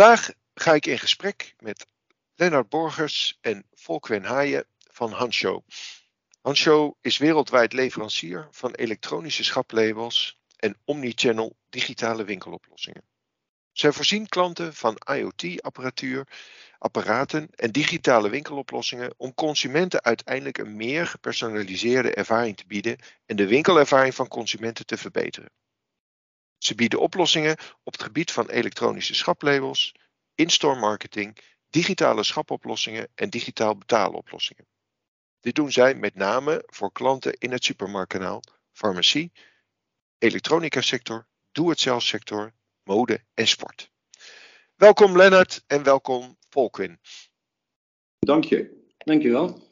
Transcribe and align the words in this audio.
Vandaag 0.00 0.30
ga 0.54 0.74
ik 0.74 0.86
in 0.86 0.98
gesprek 0.98 1.54
met 1.58 1.86
Lennart 2.34 2.68
Borgers 2.68 3.38
en 3.40 3.64
Volkwen 3.72 4.24
Haaien 4.24 4.64
van 4.90 5.12
Hansho. 5.12 5.64
Hansho 6.40 6.96
is 7.00 7.18
wereldwijd 7.18 7.72
leverancier 7.72 8.48
van 8.50 8.74
elektronische 8.74 9.44
schaplabels 9.44 10.38
en 10.56 10.76
omnichannel 10.84 11.56
digitale 11.68 12.24
winkeloplossingen. 12.24 13.02
Zij 13.72 13.92
voorzien 13.92 14.28
klanten 14.28 14.74
van 14.74 14.98
IoT-apparatuur, 15.12 16.26
apparaten 16.78 17.48
en 17.54 17.70
digitale 17.70 18.28
winkeloplossingen 18.28 19.14
om 19.16 19.34
consumenten 19.34 20.02
uiteindelijk 20.02 20.58
een 20.58 20.76
meer 20.76 21.06
gepersonaliseerde 21.06 22.14
ervaring 22.14 22.56
te 22.56 22.66
bieden 22.66 22.98
en 23.26 23.36
de 23.36 23.46
winkelervaring 23.46 24.14
van 24.14 24.28
consumenten 24.28 24.86
te 24.86 24.96
verbeteren. 24.96 25.50
Ze 26.62 26.74
bieden 26.74 27.00
oplossingen 27.00 27.56
op 27.82 27.92
het 27.92 28.02
gebied 28.02 28.32
van 28.32 28.48
elektronische 28.48 29.14
schaplabels, 29.14 29.94
in-store 30.34 30.78
marketing, 30.78 31.38
digitale 31.70 32.22
schapoplossingen 32.22 33.08
en 33.14 33.30
digitaal 33.30 33.76
betaaloplossingen. 33.76 34.66
Dit 35.40 35.54
doen 35.54 35.72
zij 35.72 35.94
met 35.94 36.14
name 36.14 36.62
voor 36.66 36.92
klanten 36.92 37.32
in 37.32 37.52
het 37.52 37.64
supermarktkanaal, 37.64 38.42
farmacie, 38.72 39.32
elektronica 40.18 40.80
sector, 40.80 41.26
doe-het-zelf 41.52 42.02
sector, 42.02 42.52
mode 42.82 43.24
en 43.34 43.46
sport. 43.46 43.90
Welkom 44.74 45.16
Lennart 45.16 45.62
en 45.66 45.82
welkom 45.82 46.36
Volkwin. 46.48 47.00
Dank 48.18 48.44
je. 48.44 48.88
Dank 48.98 49.22
je 49.22 49.30
wel. 49.30 49.68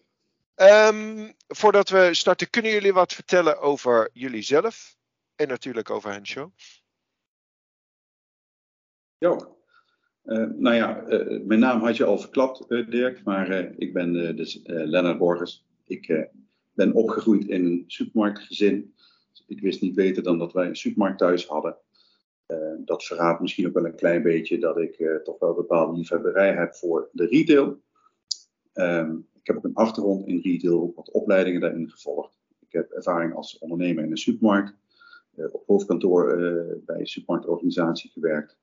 Um, 0.54 1.34
voordat 1.46 1.88
we 1.88 2.14
starten, 2.14 2.50
kunnen 2.50 2.72
jullie 2.72 2.92
wat 2.92 3.12
vertellen 3.12 3.60
over 3.60 4.10
jullie 4.12 4.42
zelf 4.42 4.97
en 5.38 5.48
natuurlijk 5.48 5.90
over 5.90 6.12
Henshow? 6.12 6.50
Ja, 9.18 9.48
uh, 10.24 10.46
nou 10.56 10.74
ja, 10.74 11.06
uh, 11.06 11.44
mijn 11.44 11.60
naam 11.60 11.80
had 11.80 11.96
je 11.96 12.04
al 12.04 12.18
verklapt, 12.18 12.64
uh, 12.68 12.90
Dirk, 12.90 13.24
maar 13.24 13.50
ik 13.76 13.92
ben 13.92 14.36
dus 14.36 14.60
Lennart 14.64 15.18
Borgers. 15.18 15.66
Ik 15.86 16.30
ben 16.72 16.92
opgegroeid 16.92 17.48
in 17.48 17.64
een 17.64 17.84
supermarktgezin. 17.86 18.94
Ik 19.46 19.60
wist 19.60 19.80
niet 19.80 19.94
beter 19.94 20.22
dan 20.22 20.38
dat 20.38 20.52
wij 20.52 20.66
een 20.66 20.76
supermarkt 20.76 21.18
thuis 21.18 21.46
hadden. 21.46 21.76
dat 22.84 23.04
verraadt 23.04 23.40
misschien 23.40 23.66
ook 23.66 23.74
wel 23.74 23.84
een 23.84 23.96
klein 23.96 24.22
beetje 24.22 24.58
dat 24.58 24.78
ik 24.78 25.20
toch 25.24 25.38
wel 25.38 25.54
bepaalde 25.54 25.96
liefhebberij 25.96 26.54
heb 26.54 26.74
voor 26.74 27.08
de 27.12 27.26
retail. 27.26 27.82
Um, 28.74 29.28
ik 29.40 29.46
heb 29.46 29.56
ook 29.56 29.64
een 29.64 29.74
achtergrond 29.74 30.26
in 30.26 30.40
retail, 30.40 30.92
wat 30.96 31.10
opleidingen 31.10 31.60
daarin 31.60 31.90
gevolgd. 31.90 32.38
Ik 32.60 32.72
heb 32.72 32.90
ervaring 32.90 33.34
als 33.34 33.58
ondernemer 33.58 34.04
in 34.04 34.10
een 34.10 34.16
supermarkt. 34.16 34.74
Op 35.50 35.66
hoofdkantoor 35.66 36.36
bij 36.86 36.98
een 36.98 37.06
supermarktorganisatie 37.06 38.10
gewerkt 38.10 38.58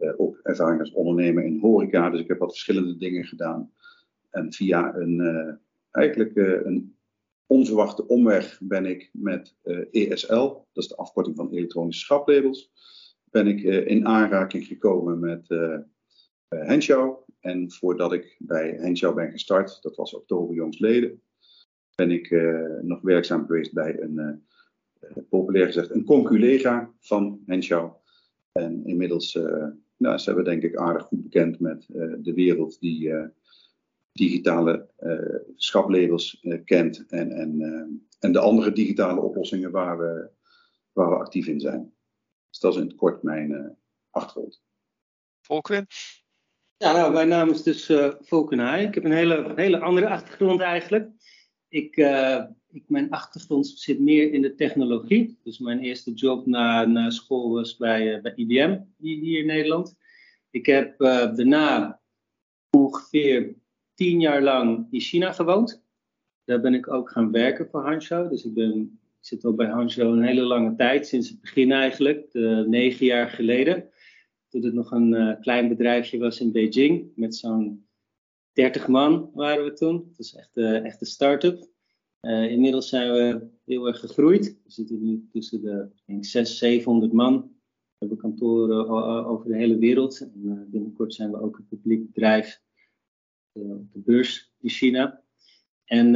uh, 0.00 0.12
ook 0.16 0.40
ervaring 0.42 0.80
als 0.80 0.92
ondernemer 0.92 1.44
in 1.44 1.58
horeca. 1.60 2.10
Dus 2.10 2.20
ik 2.20 2.28
heb 2.28 2.38
wat 2.38 2.50
verschillende 2.50 2.96
dingen 2.96 3.24
gedaan. 3.24 3.72
En 4.30 4.52
via 4.52 4.94
een, 4.94 5.58
eigenlijk 5.90 6.36
een 6.36 6.96
onverwachte 7.46 8.06
omweg 8.06 8.58
ben 8.62 8.86
ik 8.86 9.10
met 9.12 9.56
ESL, 9.90 10.46
dat 10.72 10.82
is 10.82 10.88
de 10.88 10.96
afkorting 10.96 11.36
van 11.36 11.50
elektronische 11.50 12.04
schaplabels, 12.04 12.72
ben 13.24 13.46
ik 13.46 13.62
in 13.62 14.06
aanraking 14.06 14.64
gekomen 14.66 15.20
met 15.20 15.46
Henshow. 16.48 17.28
En 17.40 17.70
voordat 17.70 18.12
ik 18.12 18.36
bij 18.38 18.70
Henshow 18.70 19.14
ben 19.14 19.30
gestart, 19.30 19.82
dat 19.82 19.96
was 19.96 20.14
oktober 20.14 20.54
jongsleden, 20.54 21.22
ben 21.94 22.10
ik 22.10 22.30
nog 22.82 23.00
werkzaam 23.00 23.46
geweest 23.46 23.72
bij 23.72 24.00
een, 24.00 24.46
populair 25.28 25.66
gezegd, 25.66 25.90
een 25.90 26.04
conculega 26.04 26.90
van 27.00 27.42
Henshow. 27.46 27.92
En 28.52 28.86
inmiddels 28.86 29.38
nou, 30.00 30.18
ze 30.18 30.26
hebben 30.26 30.44
denk 30.44 30.62
ik 30.62 30.76
aardig 30.76 31.02
goed 31.02 31.22
bekend 31.22 31.60
met 31.60 31.86
uh, 31.88 32.14
de 32.18 32.34
wereld 32.34 32.80
die 32.80 33.08
uh, 33.08 33.24
digitale 34.12 34.88
uh, 35.00 35.52
schaplabels 35.56 36.46
kent 36.64 37.06
en, 37.08 37.32
en, 37.32 37.60
en 38.18 38.32
de 38.32 38.38
andere 38.38 38.72
digitale 38.72 39.20
oplossingen 39.20 39.70
waar 39.70 39.98
we, 39.98 40.30
waar 40.92 41.08
we 41.08 41.14
actief 41.16 41.46
in 41.46 41.60
zijn. 41.60 41.94
Dus 42.50 42.58
dat 42.58 42.74
is 42.74 42.80
in 42.80 42.86
het 42.86 42.96
kort 42.96 43.22
mijn 43.22 43.76
achtergrond. 44.10 44.62
Volkwin? 45.40 45.86
Ja, 46.76 46.92
nou, 46.92 47.12
mijn 47.12 47.28
naam 47.28 47.50
is 47.50 47.62
dus 47.62 47.90
uh, 47.90 48.12
Volken 48.20 48.80
Ik 48.80 48.94
heb 48.94 49.04
een 49.04 49.12
hele, 49.12 49.52
hele 49.56 49.80
andere 49.80 50.08
achtergrond 50.08 50.60
eigenlijk. 50.60 51.10
Ik, 51.70 51.96
ik, 52.72 52.84
mijn 52.86 53.10
achtergrond 53.10 53.66
zit 53.66 54.00
meer 54.00 54.32
in 54.32 54.42
de 54.42 54.54
technologie. 54.54 55.38
Dus 55.42 55.58
mijn 55.58 55.78
eerste 55.78 56.12
job 56.12 56.46
na, 56.46 56.84
na 56.84 57.10
school 57.10 57.52
was 57.52 57.76
bij, 57.76 58.16
uh, 58.16 58.22
bij 58.22 58.32
IBM 58.34 58.78
hier 58.98 59.38
in 59.38 59.46
Nederland. 59.46 59.96
Ik 60.50 60.66
heb 60.66 61.00
uh, 61.00 61.34
daarna 61.34 62.00
ongeveer 62.70 63.54
tien 63.94 64.20
jaar 64.20 64.42
lang 64.42 64.86
in 64.90 65.00
China 65.00 65.32
gewoond. 65.32 65.84
Daar 66.44 66.60
ben 66.60 66.74
ik 66.74 66.92
ook 66.92 67.10
gaan 67.10 67.32
werken 67.32 67.68
voor 67.68 67.82
Hangzhou. 67.82 68.28
Dus 68.28 68.44
ik, 68.44 68.54
ben, 68.54 69.00
zit 69.20 69.44
al 69.44 69.54
bij 69.54 69.66
Hangzhou 69.66 70.16
een 70.16 70.24
hele 70.26 70.42
lange 70.42 70.74
tijd, 70.74 71.06
sinds 71.06 71.28
het 71.28 71.40
begin 71.40 71.72
eigenlijk, 71.72 72.28
negen 72.66 73.06
jaar 73.06 73.28
geleden. 73.28 73.90
Toen 74.48 74.64
het 74.64 74.74
nog 74.74 74.90
een 74.90 75.38
klein 75.40 75.68
bedrijfje 75.68 76.18
was 76.18 76.40
in 76.40 76.52
Beijing, 76.52 77.12
met 77.14 77.36
zo'n 77.36 77.86
30 78.52 78.88
man 78.88 79.30
waren 79.34 79.64
we 79.64 79.72
toen. 79.72 80.04
Het 80.08 80.16
was 80.16 80.34
echt, 80.34 80.56
uh, 80.56 80.84
echt 80.84 81.00
een 81.00 81.06
start-up. 81.06 81.68
Uh, 82.20 82.50
inmiddels 82.50 82.88
zijn 82.88 83.12
we 83.12 83.48
heel 83.64 83.86
erg 83.86 84.00
gegroeid. 84.00 84.58
We 84.64 84.72
zitten 84.72 85.02
nu 85.02 85.28
tussen 85.32 85.62
de 85.62 85.88
denk, 86.06 86.24
600, 86.24 86.58
700 86.58 87.12
man. 87.12 87.40
We 87.40 88.06
hebben 88.06 88.18
kantoren 88.18 88.88
over 89.26 89.48
de 89.48 89.56
hele 89.56 89.78
wereld. 89.78 90.20
En 90.20 90.42
uh, 90.44 90.60
binnenkort 90.66 91.14
zijn 91.14 91.30
we 91.30 91.40
ook 91.40 91.58
een 91.58 91.66
publiek 91.68 92.06
bedrijf 92.06 92.62
op 93.52 93.92
de 93.92 93.98
beurs 93.98 94.52
in 94.60 94.68
China. 94.68 95.22
En 95.84 96.14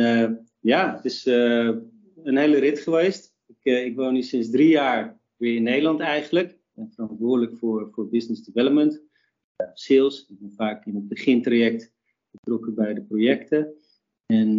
ja, 0.60 0.94
het 0.96 1.04
is 1.04 1.26
een 1.26 2.36
hele 2.36 2.58
rit 2.58 2.78
geweest. 2.78 3.34
Ik, 3.46 3.64
ik, 3.64 3.96
woon 3.96 4.12
nu 4.12 4.22
sinds 4.22 4.50
drie 4.50 4.68
jaar 4.68 5.20
weer 5.36 5.54
in 5.54 5.62
Nederland 5.62 6.00
eigenlijk. 6.00 6.50
Ik 6.50 6.58
ben 6.72 6.90
verantwoordelijk 6.90 7.56
voor, 7.56 7.88
voor 7.92 8.08
business 8.08 8.44
development, 8.44 9.02
sales. 9.74 10.26
Ik 10.28 10.38
ben 10.38 10.52
vaak 10.52 10.86
in 10.86 10.94
het 10.94 11.08
begintraject 11.08 11.93
betrokken 12.40 12.74
bij 12.74 12.94
de 12.94 13.02
projecten. 13.02 13.74
En 14.26 14.58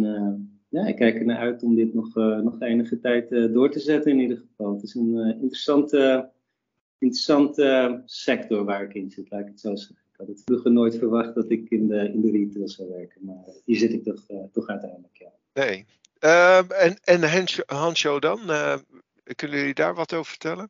ja, 0.68 0.86
ik 0.86 0.96
kijk 0.96 1.18
ernaar 1.18 1.38
uit 1.38 1.62
om 1.62 1.74
dit 1.74 1.94
nog, 1.94 2.16
uh, 2.16 2.38
nog 2.38 2.60
enige 2.60 2.98
tijd 3.00 3.32
uh, 3.32 3.52
door 3.52 3.70
te 3.70 3.80
zetten 3.80 4.12
in 4.12 4.18
ieder 4.18 4.36
geval. 4.36 4.72
Het 4.72 4.82
is 4.82 4.94
een 4.94 5.14
uh, 5.14 5.28
interessante, 5.28 6.30
interessante 6.98 8.02
sector 8.04 8.64
waar 8.64 8.82
ik 8.82 8.94
in 8.94 9.10
zit, 9.10 9.30
laat 9.30 9.40
ik 9.40 9.46
het 9.46 9.60
zo 9.60 9.76
zeggen. 9.76 10.04
Ik 10.12 10.16
had 10.16 10.28
het 10.28 10.42
vroeger 10.44 10.72
nooit 10.72 10.96
verwacht 10.96 11.34
dat 11.34 11.50
ik 11.50 11.70
in 11.70 11.88
de, 11.88 12.12
in 12.12 12.20
de 12.20 12.30
retail 12.30 12.68
zou 12.68 12.88
werken, 12.88 13.24
maar 13.24 13.44
hier 13.64 13.76
zit 13.76 13.92
ik 13.92 14.02
toch, 14.02 14.26
toch 14.52 14.66
uiteindelijk, 14.66 15.16
ja. 15.16 15.32
Nee. 15.54 15.86
Ehm, 16.18 16.70
en 16.70 16.96
en 17.04 17.44
Hansho 17.66 18.18
dan? 18.18 18.40
kunnen 19.34 19.58
jullie 19.58 19.74
daar 19.74 19.94
wat 19.94 20.12
over 20.12 20.30
vertellen? 20.30 20.68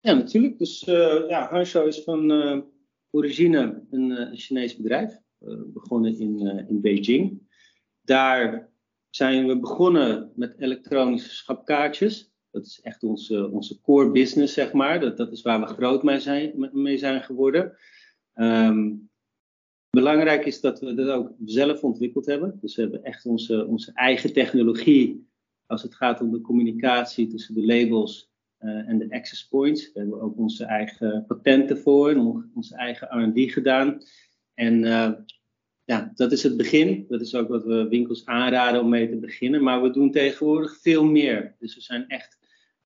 Ja, 0.00 0.12
natuurlijk. 0.12 0.58
Dus 0.58 0.80
ja, 1.28 1.48
Hansho 1.50 1.86
is 1.86 2.02
van 2.02 2.30
origine 3.10 3.84
een, 3.90 4.10
een 4.10 4.36
Chinees 4.36 4.76
bedrijf. 4.76 5.18
Begonnen 5.66 6.18
in, 6.18 6.66
in 6.68 6.80
Beijing. 6.80 7.42
Daar 8.00 8.72
zijn 9.10 9.46
we 9.46 9.58
begonnen 9.58 10.32
met 10.34 10.58
elektronische 10.58 11.34
schapkaartjes. 11.34 12.32
Dat 12.50 12.66
is 12.66 12.80
echt 12.80 13.02
onze, 13.02 13.50
onze 13.50 13.80
core 13.80 14.10
business, 14.10 14.54
zeg 14.54 14.72
maar. 14.72 15.00
Dat, 15.00 15.16
dat 15.16 15.32
is 15.32 15.42
waar 15.42 15.60
we 15.60 15.66
groot 15.66 16.02
mee 16.02 16.20
zijn, 16.20 16.70
mee 16.72 16.98
zijn 16.98 17.22
geworden. 17.22 17.76
Um, 18.34 19.10
belangrijk 19.90 20.44
is 20.44 20.60
dat 20.60 20.80
we 20.80 20.94
dat 20.94 21.08
ook 21.08 21.32
zelf 21.44 21.82
ontwikkeld 21.82 22.26
hebben. 22.26 22.58
Dus 22.60 22.76
we 22.76 22.82
hebben 22.82 23.04
echt 23.04 23.26
onze, 23.26 23.66
onze 23.66 23.92
eigen 23.92 24.32
technologie 24.32 25.28
als 25.66 25.82
het 25.82 25.94
gaat 25.94 26.20
om 26.20 26.30
de 26.30 26.40
communicatie 26.40 27.26
tussen 27.26 27.54
de 27.54 27.66
labels 27.66 28.32
uh, 28.60 28.88
en 28.88 28.98
de 28.98 29.10
access 29.10 29.48
points. 29.48 29.82
Daar 29.82 30.02
hebben 30.02 30.20
we 30.20 30.24
ook 30.24 30.38
onze 30.38 30.64
eigen 30.64 31.24
patenten 31.26 31.78
voor 31.78 32.10
en 32.10 32.50
onze 32.54 32.76
eigen 32.76 33.08
R&D 33.08 33.52
gedaan. 33.52 33.98
En 34.54 34.84
ja, 35.84 36.12
dat 36.14 36.32
is 36.32 36.42
het 36.42 36.56
begin. 36.56 37.04
Dat 37.08 37.20
is 37.20 37.34
ook 37.34 37.48
wat 37.48 37.64
we 37.64 37.88
winkels 37.88 38.26
aanraden 38.26 38.80
om 38.80 38.88
mee 38.88 39.08
te 39.08 39.18
beginnen. 39.18 39.62
Maar 39.62 39.82
we 39.82 39.90
doen 39.90 40.10
tegenwoordig 40.10 40.80
veel 40.80 41.04
meer. 41.04 41.56
Dus 41.58 41.74
we 41.74 41.80
zijn 41.80 42.08
echt 42.08 42.38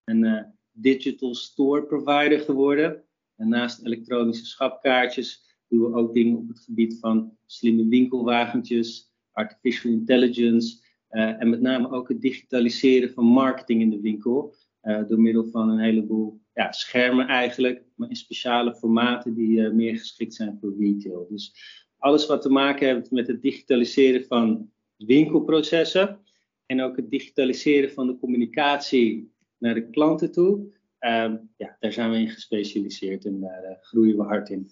een 0.05 0.25
uh, 0.25 0.43
digital 0.73 1.35
store 1.35 1.85
provider 1.85 2.41
geworden. 2.41 3.05
En 3.37 3.49
naast 3.49 3.85
elektronische 3.85 4.45
schapkaartjes 4.45 5.57
doen 5.69 5.81
we 5.81 5.97
ook 5.97 6.15
dingen 6.15 6.37
op 6.37 6.49
het 6.49 6.61
gebied 6.61 6.99
van 6.99 7.37
slimme 7.47 7.89
winkelwagentjes, 7.89 9.13
artificial 9.33 9.93
intelligence. 9.93 10.87
Uh, 11.11 11.41
en 11.41 11.51
met 11.51 11.61
name 11.61 11.91
ook 11.91 12.09
het 12.09 12.21
digitaliseren 12.21 13.13
van 13.13 13.25
marketing 13.25 13.81
in 13.81 13.91
de 13.91 14.01
winkel. 14.01 14.55
Uh, 14.83 15.07
door 15.09 15.21
middel 15.21 15.47
van 15.51 15.69
een 15.69 15.81
heleboel 15.81 16.41
ja, 16.53 16.73
schermen 16.73 17.27
eigenlijk, 17.27 17.85
maar 17.95 18.09
in 18.09 18.17
speciale 18.17 18.75
formaten 18.75 19.35
die 19.35 19.71
meer 19.71 19.99
geschikt 19.99 20.35
zijn 20.35 20.59
voor 20.61 20.75
retail. 20.79 21.27
Dus 21.31 21.53
alles 21.99 22.27
wat 22.27 22.43
te 22.43 22.51
maken 22.51 22.95
heeft 22.95 23.11
met 23.11 23.27
het 23.27 23.43
digitaliseren 23.43 24.25
van 24.25 24.71
winkelprocessen 24.97 26.21
en 26.67 26.83
ook 26.83 26.97
het 26.97 27.11
digitaliseren 27.11 27.93
van 27.93 28.07
de 28.07 28.19
communicatie 28.19 29.33
naar 29.59 29.75
de 29.75 29.91
klanten 29.91 30.33
toe. 30.33 30.77
Um, 31.01 31.51
ja, 31.57 31.77
daar 31.81 31.93
zijn 31.93 32.11
we 32.11 32.17
in 32.17 32.29
gespecialiseerd 32.29 33.25
en 33.25 33.41
daar 33.41 33.65
uh, 33.65 33.71
groeien 33.81 34.17
we 34.17 34.23
hard 34.23 34.49
in. 34.49 34.71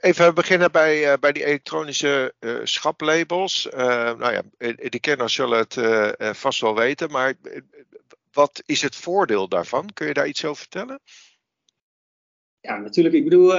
Even 0.00 0.34
beginnen 0.34 0.72
bij, 0.72 1.18
bij 1.18 1.32
die 1.32 1.44
elektronische 1.44 2.34
schaplabels. 2.62 3.68
nou 3.70 4.32
ja, 4.32 4.42
de 4.74 5.00
kenners 5.00 5.34
zullen 5.34 5.58
het 5.58 5.76
vast 6.36 6.60
wel 6.60 6.74
weten, 6.74 7.10
maar 7.10 7.34
wat 8.32 8.62
is 8.66 8.82
het 8.82 8.96
voordeel 8.96 9.48
daarvan? 9.48 9.92
Kun 9.92 10.06
je 10.06 10.14
daar 10.14 10.28
iets 10.28 10.44
over 10.44 10.60
vertellen? 10.60 11.00
Ja, 12.60 12.76
natuurlijk. 12.76 13.14
Ik 13.14 13.24
bedoel, 13.24 13.52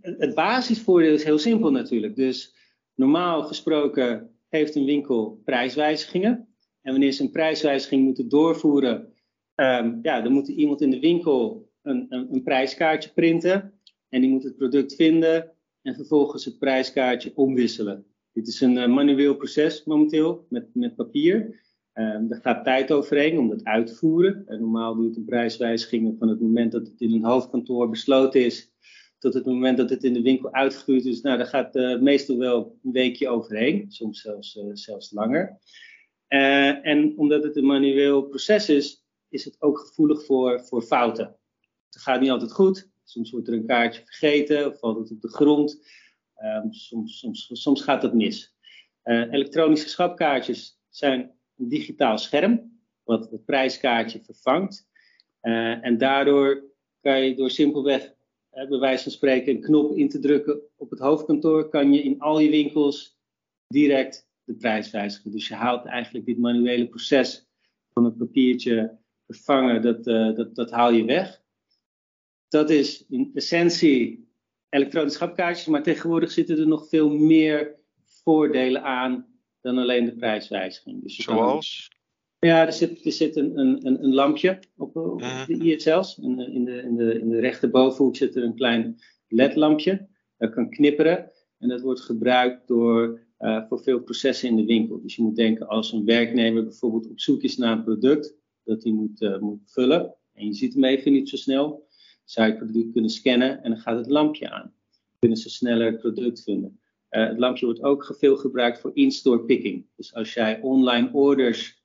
het 0.00 0.34
basisvoordeel 0.34 1.12
is 1.12 1.24
heel 1.24 1.38
simpel 1.38 1.70
natuurlijk. 1.70 2.16
Dus 2.16 2.54
normaal 2.94 3.42
gesproken 3.42 4.30
heeft 4.48 4.74
een 4.74 4.84
winkel 4.84 5.40
prijswijzigingen. 5.44 6.48
En 6.82 6.90
wanneer 6.90 7.12
ze 7.12 7.22
een 7.22 7.30
prijswijziging 7.30 8.04
moeten 8.04 8.28
doorvoeren, 8.28 9.12
um, 9.54 9.98
ja, 10.02 10.20
dan 10.20 10.32
moet 10.32 10.48
iemand 10.48 10.80
in 10.80 10.90
de 10.90 11.00
winkel 11.00 11.70
een, 11.82 12.06
een, 12.08 12.34
een, 12.34 12.42
prijskaartje 12.42 13.10
printen. 13.10 13.72
En 14.08 14.20
die 14.20 14.30
moet 14.30 14.42
het 14.42 14.56
product 14.56 14.94
vinden 14.94 15.52
en 15.82 15.94
vervolgens 15.94 16.44
het 16.44 16.58
prijskaartje 16.58 17.32
omwisselen. 17.34 18.06
Dit 18.32 18.48
is 18.48 18.60
een 18.60 18.76
uh, 18.76 18.86
manueel 18.86 19.36
proces 19.36 19.84
momenteel 19.84 20.46
met, 20.48 20.74
met 20.74 20.96
papier. 20.96 21.60
Um, 21.94 22.28
daar 22.28 22.40
gaat 22.40 22.64
tijd 22.64 22.92
overheen 22.92 23.38
om 23.38 23.48
dat 23.48 23.64
uit 23.64 23.86
te 23.86 23.94
voeren. 23.94 24.44
En 24.46 24.60
normaal 24.60 24.96
duurt 24.96 25.16
een 25.16 25.24
prijswijziging 25.24 26.18
van 26.18 26.28
het 26.28 26.40
moment 26.40 26.72
dat 26.72 26.86
het 26.86 27.00
in 27.00 27.12
een 27.12 27.24
hoofdkantoor 27.24 27.88
besloten 27.88 28.44
is 28.44 28.71
tot 29.22 29.34
het 29.34 29.44
moment 29.44 29.76
dat 29.76 29.90
het 29.90 30.04
in 30.04 30.12
de 30.12 30.22
winkel 30.22 30.52
uitgevoerd 30.52 31.04
is, 31.04 31.20
nou, 31.20 31.36
daar 31.36 31.46
gaat 31.46 31.76
uh, 31.76 32.00
meestal 32.00 32.38
wel 32.38 32.78
een 32.82 32.92
weekje 32.92 33.28
overheen, 33.28 33.92
soms 33.92 34.20
zelfs, 34.20 34.56
uh, 34.56 34.70
zelfs 34.72 35.12
langer. 35.12 35.58
Uh, 36.28 36.86
en 36.86 37.18
omdat 37.18 37.42
het 37.42 37.56
een 37.56 37.66
manueel 37.66 38.22
proces 38.22 38.68
is, 38.68 39.04
is 39.28 39.44
het 39.44 39.56
ook 39.58 39.78
gevoelig 39.78 40.24
voor, 40.24 40.60
voor 40.60 40.82
fouten. 40.82 41.36
Het 41.90 42.02
gaat 42.02 42.20
niet 42.20 42.30
altijd 42.30 42.52
goed. 42.52 42.90
Soms 43.04 43.30
wordt 43.30 43.48
er 43.48 43.54
een 43.54 43.66
kaartje 43.66 44.02
vergeten 44.04 44.66
of 44.66 44.78
valt 44.78 44.98
het 44.98 45.10
op 45.10 45.20
de 45.20 45.28
grond. 45.28 45.86
Um, 46.42 46.72
soms, 46.72 47.18
soms, 47.18 47.50
soms 47.52 47.82
gaat 47.82 48.02
dat 48.02 48.14
mis. 48.14 48.56
elektronische 49.02 49.88
schapkaartjes 49.88 50.78
zijn 50.88 51.20
een 51.56 51.68
digitaal 51.68 52.18
scherm, 52.18 52.80
wat 53.02 53.30
het 53.30 53.44
prijskaartje 53.44 54.20
vervangt. 54.24 54.88
en 55.40 55.98
daardoor 55.98 56.64
kan 57.00 57.24
je 57.24 57.34
door 57.34 57.50
simpelweg 57.50 58.14
bij 58.52 58.78
wijze 58.78 59.02
van 59.02 59.12
spreken, 59.12 59.54
een 59.54 59.60
knop 59.60 59.96
in 59.96 60.08
te 60.08 60.18
drukken 60.18 60.60
op 60.76 60.90
het 60.90 60.98
hoofdkantoor, 60.98 61.68
kan 61.68 61.92
je 61.92 62.02
in 62.02 62.20
al 62.20 62.38
je 62.38 62.50
winkels 62.50 63.18
direct 63.66 64.28
de 64.44 64.54
prijs 64.54 64.90
wijzigen. 64.90 65.30
Dus 65.30 65.48
je 65.48 65.54
haalt 65.54 65.84
eigenlijk 65.84 66.26
dit 66.26 66.38
manuele 66.38 66.88
proces 66.88 67.46
van 67.92 68.04
het 68.04 68.16
papiertje 68.16 68.98
vervangen, 69.26 69.82
dat, 69.82 70.06
uh, 70.06 70.34
dat, 70.34 70.54
dat 70.54 70.70
haal 70.70 70.92
je 70.92 71.04
weg. 71.04 71.42
Dat 72.48 72.70
is 72.70 73.06
in 73.08 73.30
essentie 73.34 74.30
elektronische 74.68 75.18
schapkaartjes, 75.18 75.66
maar 75.66 75.82
tegenwoordig 75.82 76.30
zitten 76.30 76.58
er 76.58 76.66
nog 76.66 76.88
veel 76.88 77.10
meer 77.10 77.74
voordelen 78.04 78.82
aan 78.82 79.26
dan 79.60 79.78
alleen 79.78 80.04
de 80.04 80.16
prijswijziging. 80.16 81.02
Dus 81.02 81.16
Zoals? 81.16 81.90
Ja, 82.46 82.66
er 82.66 82.72
zit, 82.72 83.04
er 83.04 83.12
zit 83.12 83.36
een, 83.36 83.58
een, 83.58 83.86
een 84.04 84.14
lampje 84.14 84.58
op, 84.76 84.96
op 84.96 85.20
mhm. 85.20 85.46
de 85.46 85.74
ISL's. 85.74 86.18
In 86.18 86.36
de, 86.36 86.44
in, 86.44 86.64
de, 86.64 86.82
in, 86.82 86.96
de, 86.96 87.20
in 87.20 87.28
de 87.28 87.40
rechterbovenhoek 87.40 88.16
zit 88.16 88.36
er 88.36 88.42
een 88.42 88.54
klein 88.54 89.00
LED-lampje. 89.28 90.08
Dat 90.36 90.50
kan 90.50 90.70
knipperen. 90.70 91.30
En 91.58 91.68
dat 91.68 91.80
wordt 91.80 92.00
gebruikt 92.00 92.68
door, 92.68 93.20
uh, 93.38 93.68
voor 93.68 93.82
veel 93.82 94.00
processen 94.00 94.48
in 94.48 94.56
de 94.56 94.64
winkel. 94.64 95.00
Dus 95.02 95.16
je 95.16 95.22
moet 95.22 95.36
denken 95.36 95.68
als 95.68 95.92
een 95.92 96.04
werknemer 96.04 96.62
bijvoorbeeld 96.62 97.10
op 97.10 97.20
zoek 97.20 97.42
is 97.42 97.56
naar 97.56 97.72
een 97.72 97.84
product 97.84 98.36
dat 98.64 98.82
hij 98.82 98.92
moet, 98.92 99.20
uh, 99.20 99.38
moet 99.38 99.60
vullen. 99.64 100.14
En 100.32 100.46
je 100.46 100.54
ziet 100.54 100.74
hem 100.74 100.84
even 100.84 101.12
niet 101.12 101.28
zo 101.28 101.36
snel. 101.36 101.88
Zou 102.24 102.46
je 102.46 102.52
het 102.52 102.62
product 102.62 102.92
kunnen 102.92 103.10
scannen 103.10 103.62
en 103.62 103.70
dan 103.70 103.80
gaat 103.80 103.98
het 103.98 104.10
lampje 104.10 104.50
aan. 104.50 104.74
Dan 104.90 105.18
kunnen 105.18 105.38
ze 105.38 105.50
sneller 105.50 105.86
het 105.86 105.98
product 105.98 106.42
vinden. 106.42 106.80
Uh, 107.10 107.28
het 107.28 107.38
lampje 107.38 107.64
wordt 107.64 107.82
ook 107.82 108.14
veel 108.18 108.36
gebruikt 108.36 108.80
voor 108.80 108.90
in-store 108.94 109.44
picking. 109.44 109.86
Dus 109.96 110.14
als 110.14 110.34
jij 110.34 110.60
online 110.60 111.12
orders 111.12 111.81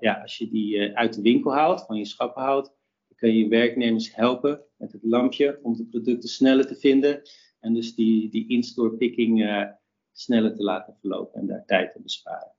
ja, 0.00 0.20
als 0.22 0.38
je 0.38 0.48
die 0.48 0.76
uh, 0.76 0.94
uit 0.94 1.14
de 1.14 1.22
winkel 1.22 1.52
haalt, 1.52 1.84
van 1.86 1.96
je 1.96 2.04
schappen 2.04 2.42
haalt, 2.42 2.64
dan 3.08 3.16
kun 3.16 3.34
je 3.34 3.48
werknemers 3.48 4.14
helpen 4.14 4.64
met 4.76 4.92
het 4.92 5.02
lampje 5.02 5.58
om 5.62 5.76
de 5.76 5.86
producten 5.86 6.28
sneller 6.28 6.66
te 6.66 6.76
vinden 6.76 7.22
en 7.60 7.74
dus 7.74 7.94
die, 7.94 8.30
die 8.30 8.48
in-store 8.48 8.96
picking 8.96 9.42
uh, 9.42 9.64
sneller 10.12 10.54
te 10.54 10.62
laten 10.62 10.96
verlopen 11.00 11.40
en 11.40 11.46
daar 11.46 11.64
tijd 11.64 11.92
te 11.92 12.02
besparen. 12.02 12.54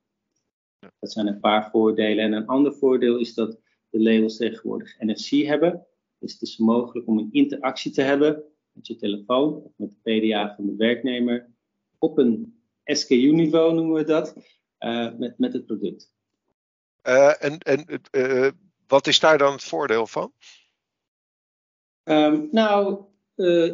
Dat 0.98 1.12
zijn 1.12 1.26
een 1.26 1.40
paar 1.40 1.70
voordelen. 1.70 2.24
En 2.24 2.32
een 2.32 2.46
ander 2.46 2.74
voordeel 2.74 3.18
is 3.18 3.34
dat 3.34 3.60
de 3.90 4.02
labels 4.02 4.36
tegenwoordig 4.36 4.98
NFC 4.98 5.46
hebben. 5.46 5.86
Dus 6.18 6.32
het 6.32 6.42
is 6.42 6.56
mogelijk 6.56 7.06
om 7.06 7.18
een 7.18 7.32
interactie 7.32 7.92
te 7.92 8.02
hebben 8.02 8.44
met 8.72 8.86
je 8.86 8.96
telefoon 8.96 9.62
of 9.62 9.72
met 9.76 9.90
de 9.90 10.18
PDA 10.18 10.54
van 10.54 10.66
de 10.66 10.76
werknemer 10.76 11.50
op 11.98 12.18
een 12.18 12.62
SKU-niveau 12.84 13.74
noemen 13.74 13.94
we 13.94 14.04
dat, 14.04 14.36
met, 15.18 15.38
met 15.38 15.52
het 15.52 15.66
product. 15.66 16.12
Uh, 17.08 17.44
en 17.44 17.58
en 17.58 18.00
uh, 18.12 18.50
wat 18.86 19.06
is 19.06 19.20
daar 19.20 19.38
dan 19.38 19.52
het 19.52 19.64
voordeel 19.64 20.06
van? 20.06 20.32
Um, 22.04 22.48
nou, 22.50 23.04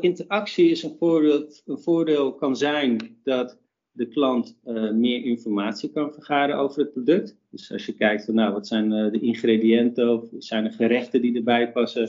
interactie 0.01 0.71
is 0.71 0.83
een 0.83 0.97
voordeel. 0.99 1.53
Een 1.65 1.79
voordeel 1.79 2.35
kan 2.35 2.57
zijn 2.57 3.21
dat 3.23 3.59
de 3.91 4.09
klant 4.09 4.57
meer 4.93 5.25
informatie 5.25 5.91
kan 5.91 6.13
vergaren 6.13 6.57
over 6.57 6.81
het 6.81 6.93
product. 6.93 7.37
Dus 7.51 7.73
als 7.73 7.87
je 7.87 7.93
kijkt 7.93 8.25
van 8.25 8.35
nou, 8.35 8.53
wat 8.53 8.67
zijn 8.67 8.89
de 8.89 9.21
ingrediënten 9.21 10.09
of 10.09 10.29
zijn 10.39 10.65
er 10.65 10.73
gerechten 10.73 11.23
die 11.23 11.37
erbij 11.37 11.73
passen, 11.73 12.09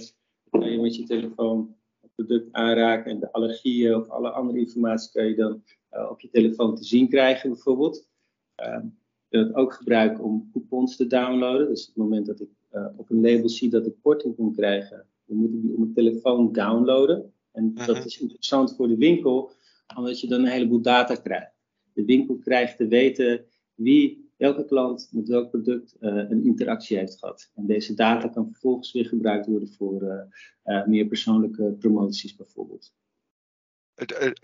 kan 0.49 0.71
je 0.71 0.81
met 0.81 0.95
je 0.95 1.03
telefoon 1.03 1.75
het 2.01 2.11
product 2.15 2.51
aanraken 2.51 3.11
en 3.11 3.19
de 3.19 3.31
allergieën 3.31 3.95
of 3.95 4.09
alle 4.09 4.29
andere 4.29 4.59
informatie 4.59 5.11
kan 5.11 5.25
je 5.25 5.35
dan 5.35 5.63
op 6.09 6.21
je 6.21 6.29
telefoon 6.29 6.75
te 6.75 6.83
zien 6.83 7.09
krijgen 7.09 7.49
bijvoorbeeld. 7.49 8.07
Um, 8.55 8.98
wil 9.29 9.43
het 9.43 9.55
ook 9.55 9.73
gebruiken 9.73 10.23
om 10.23 10.49
coupons 10.51 10.95
te 10.95 11.07
downloaden. 11.07 11.67
Dus 11.67 11.81
op 11.81 11.87
het 11.87 12.03
moment 12.03 12.25
dat 12.25 12.39
ik 12.39 12.49
uh, 12.71 12.85
op 12.95 13.09
een 13.09 13.21
label 13.21 13.49
zie 13.49 13.69
dat 13.69 13.85
ik 13.85 13.93
korting 14.01 14.35
kan 14.35 14.53
krijgen, 14.53 15.05
dan 15.25 15.37
moet 15.37 15.53
ik 15.53 15.61
die 15.61 15.71
op 15.71 15.79
mijn 15.79 15.93
telefoon 15.93 16.51
downloaden. 16.51 17.33
En 17.51 17.73
dat 17.73 18.05
is 18.05 18.19
interessant 18.19 18.75
voor 18.75 18.87
de 18.87 18.97
winkel, 18.97 19.51
omdat 19.95 20.19
je 20.19 20.27
dan 20.27 20.39
een 20.39 20.51
heleboel 20.51 20.81
data 20.81 21.15
krijgt. 21.15 21.53
De 21.93 22.05
winkel 22.05 22.35
krijgt 22.35 22.77
te 22.77 22.87
weten 22.87 23.45
wie, 23.75 24.31
welke 24.37 24.65
klant 24.65 25.09
met 25.11 25.27
welk 25.27 25.49
product 25.49 25.95
uh, 25.99 26.29
een 26.29 26.45
interactie 26.45 26.97
heeft 26.97 27.19
gehad. 27.19 27.51
En 27.55 27.65
deze 27.65 27.93
data 27.93 28.27
kan 28.27 28.49
vervolgens 28.51 28.91
weer 28.91 29.05
gebruikt 29.05 29.45
worden 29.45 29.67
voor 29.69 30.27
uh, 30.63 30.85
meer 30.85 31.05
persoonlijke 31.05 31.75
promoties 31.79 32.35
bijvoorbeeld. 32.35 32.93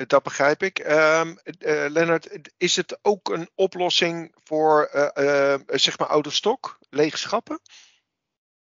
Dat 0.08 0.24
begrijp 0.24 0.64
ik. 0.64 0.80
Um, 0.80 1.38
uh, 1.60 1.86
Lennart, 1.90 2.52
is 2.58 2.76
het 2.76 3.00
ook 3.02 3.30
een 3.30 3.50
oplossing 3.56 4.36
voor 4.44 4.90
uh, 4.96 5.08
uh, 5.26 5.56
zeg 5.68 6.00
maar 6.00 6.08
out 6.08 6.28
of 6.28 6.34
stock, 6.34 6.78
lege 6.90 7.18
schappen? 7.18 7.60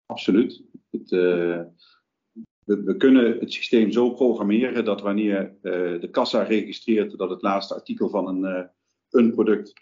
Absoluut. 0.05 0.63
Het, 0.91 1.09
we, 1.09 2.83
we, 2.83 2.97
kunnen 2.97 3.39
het 3.39 3.53
systeem 3.53 3.91
zo 3.91 4.09
programmeren 4.13 4.85
dat 4.85 5.01
wanneer 5.01 5.55
de 5.61 6.07
kassa 6.11 6.43
registreert 6.43 7.17
dat 7.17 7.29
het 7.29 7.41
laatste 7.41 7.73
artikel 7.73 8.09
van 8.09 8.27
een, 8.27 8.69
een 9.09 9.33
product 9.33 9.73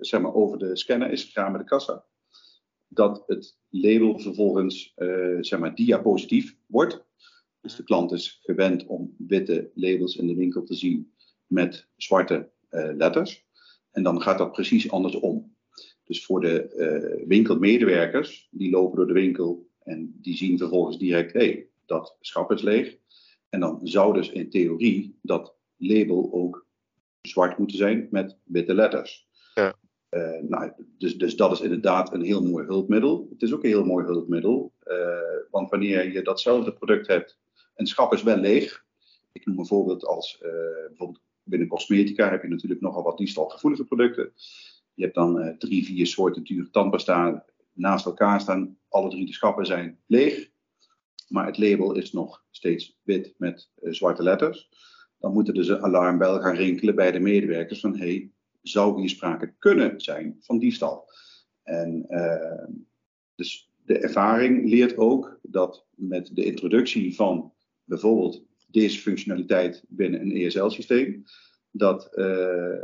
zeg 0.00 0.20
maar 0.20 0.34
over 0.34 0.58
de 0.58 0.76
scanner 0.76 1.10
is 1.10 1.24
gegaan 1.24 1.52
met 1.52 1.60
de 1.60 1.66
kassa, 1.66 2.04
dat 2.88 3.22
het 3.26 3.58
label 3.68 4.18
vervolgens 4.18 4.92
zeg 5.40 5.58
maar 5.58 5.74
diapositief 5.74 6.56
wordt 6.66 7.04
dus 7.62 7.76
de 7.76 7.82
klant 7.82 8.12
is 8.12 8.40
gewend 8.42 8.86
om 8.86 9.14
witte 9.18 9.70
labels 9.74 10.16
in 10.16 10.26
de 10.26 10.34
winkel 10.34 10.62
te 10.62 10.74
zien 10.74 11.12
met 11.46 11.86
zwarte 11.96 12.50
uh, 12.70 12.90
letters. 12.94 13.46
En 13.90 14.02
dan 14.02 14.22
gaat 14.22 14.38
dat 14.38 14.52
precies 14.52 14.90
andersom. 14.90 15.56
Dus 16.04 16.24
voor 16.24 16.40
de 16.40 16.72
uh, 16.76 17.26
winkelmedewerkers, 17.28 18.48
die 18.50 18.70
lopen 18.70 18.96
door 18.96 19.06
de 19.06 19.12
winkel 19.12 19.68
en 19.82 20.18
die 20.20 20.36
zien 20.36 20.58
vervolgens 20.58 20.98
direct, 20.98 21.32
hé, 21.32 21.38
hey, 21.38 21.68
dat 21.86 22.16
schap 22.20 22.52
is 22.52 22.62
leeg. 22.62 22.96
En 23.48 23.60
dan 23.60 23.80
zou 23.82 24.14
dus 24.14 24.30
in 24.30 24.50
theorie 24.50 25.18
dat 25.22 25.54
label 25.76 26.32
ook 26.32 26.66
zwart 27.20 27.58
moeten 27.58 27.76
zijn 27.76 28.08
met 28.10 28.38
witte 28.44 28.74
letters. 28.74 29.28
Ja. 29.54 29.74
Uh, 30.10 30.40
nou, 30.48 30.72
dus, 30.98 31.18
dus 31.18 31.36
dat 31.36 31.52
is 31.52 31.60
inderdaad 31.60 32.12
een 32.12 32.22
heel 32.22 32.42
mooi 32.42 32.66
hulpmiddel. 32.66 33.26
Het 33.30 33.42
is 33.42 33.52
ook 33.52 33.62
een 33.62 33.70
heel 33.70 33.84
mooi 33.84 34.04
hulpmiddel, 34.04 34.72
want 35.50 35.70
wanneer 35.70 36.12
je 36.12 36.22
datzelfde 36.22 36.72
product 36.72 37.06
hebt 37.06 37.40
een 37.74 37.86
schap 37.86 38.12
is 38.12 38.22
wel 38.22 38.36
leeg. 38.36 38.84
Ik 39.32 39.46
noem 39.46 39.58
een 39.58 39.66
voorbeeld 39.66 40.04
als 40.04 40.40
uh, 40.42 40.50
bijvoorbeeld 40.86 41.20
binnen 41.42 41.68
cosmetica 41.68 42.30
heb 42.30 42.42
je 42.42 42.48
natuurlijk 42.48 42.80
nogal 42.80 43.02
wat 43.02 43.18
diefstalgevoelige 43.18 43.84
producten. 43.84 44.32
Je 44.94 45.02
hebt 45.02 45.14
dan 45.14 45.38
uh, 45.38 45.56
drie, 45.56 45.84
vier 45.84 46.06
soorten 46.06 46.42
dure 46.42 46.70
tandpasta 46.70 47.44
naast 47.72 48.06
elkaar 48.06 48.40
staan. 48.40 48.76
Alle 48.88 49.10
drie 49.10 49.26
de 49.26 49.32
schappen 49.32 49.66
zijn 49.66 49.98
leeg. 50.06 50.50
Maar 51.28 51.46
het 51.46 51.58
label 51.58 51.94
is 51.94 52.12
nog 52.12 52.44
steeds 52.50 52.98
wit 53.02 53.34
met 53.36 53.70
uh, 53.82 53.92
zwarte 53.92 54.22
letters. 54.22 54.68
Dan 55.18 55.32
moeten 55.32 55.54
dus 55.54 55.68
een 55.68 55.82
alarmbel 55.82 56.40
gaan 56.40 56.54
rinkelen 56.54 56.94
bij 56.94 57.12
de 57.12 57.20
medewerkers 57.20 57.80
van 57.80 57.96
hey, 57.96 58.30
zou 58.62 59.00
hier 59.00 59.08
sprake 59.08 59.54
kunnen 59.58 60.00
zijn 60.00 60.36
van 60.40 60.58
diefstal? 60.58 61.10
En 61.62 62.06
dus 63.34 63.70
de 63.84 63.98
ervaring 63.98 64.68
leert 64.68 64.96
ook 64.96 65.38
dat 65.42 65.86
met 65.94 66.30
de 66.36 66.44
introductie 66.44 67.14
van 67.14 67.52
bijvoorbeeld 67.84 68.44
deze 68.66 68.98
functionaliteit 68.98 69.84
binnen 69.88 70.20
een 70.20 70.32
ESL-systeem. 70.32 71.22
Dat 71.70 72.10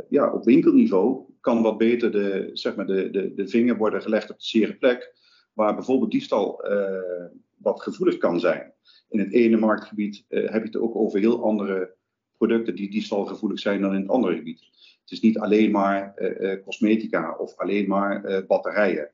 ja, 0.09 0.33
op 0.33 0.43
winkelniveau 0.43 1.23
kan 1.41 1.61
wat 1.61 1.77
beter 1.77 2.11
de, 2.11 2.49
zeg 2.53 2.75
maar 2.75 2.87
de, 2.87 3.09
de, 3.09 3.33
de 3.33 3.47
vinger 3.47 3.77
worden 3.77 4.01
gelegd 4.01 4.29
op 4.29 4.39
de 4.39 4.45
zere 4.45 4.75
plek, 4.75 5.13
waar 5.53 5.75
bijvoorbeeld 5.75 6.11
diefstal 6.11 6.63
wat 7.57 7.81
gevoelig 7.81 8.17
kan 8.17 8.39
zijn. 8.39 8.73
In 9.09 9.19
het 9.19 9.33
ene 9.33 9.57
marktgebied 9.57 10.25
heb 10.27 10.61
je 10.61 10.67
het 10.67 10.77
ook 10.77 10.95
over 10.95 11.19
heel 11.19 11.43
andere 11.43 11.95
producten 12.37 12.75
die 12.75 12.89
diefstalgevoelig 12.89 13.59
zijn 13.59 13.81
dan 13.81 13.93
in 13.93 14.01
het 14.01 14.09
andere 14.09 14.35
gebied. 14.35 14.59
Het 15.01 15.11
is 15.11 15.21
niet 15.21 15.39
alleen 15.39 15.71
maar 15.71 16.13
cosmetica 16.65 17.35
of 17.35 17.57
alleen 17.57 17.87
maar 17.87 18.45
batterijen 18.47 19.11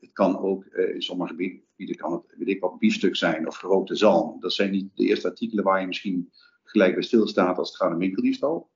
het 0.00 0.12
kan 0.12 0.38
ook 0.38 0.64
uh, 0.64 0.94
in 0.94 1.02
sommige 1.02 1.30
gebieden 1.30 1.96
kan 1.96 2.12
het, 2.12 2.22
weet 2.38 2.48
ik 2.48 2.60
wat, 2.60 2.78
biefstuk 2.78 3.16
zijn 3.16 3.46
of 3.46 3.56
gerookte 3.56 3.96
zalm. 3.96 4.40
Dat 4.40 4.52
zijn 4.52 4.70
niet 4.70 4.90
de 4.94 5.04
eerste 5.04 5.28
artikelen 5.28 5.64
waar 5.64 5.80
je 5.80 5.86
misschien 5.86 6.32
gelijk 6.62 6.94
bij 6.94 7.02
stilstaat 7.02 7.58
als 7.58 7.68
het 7.68 7.76
gaat 7.76 7.92
om 7.92 7.98
winkeldiefstal. 7.98 8.70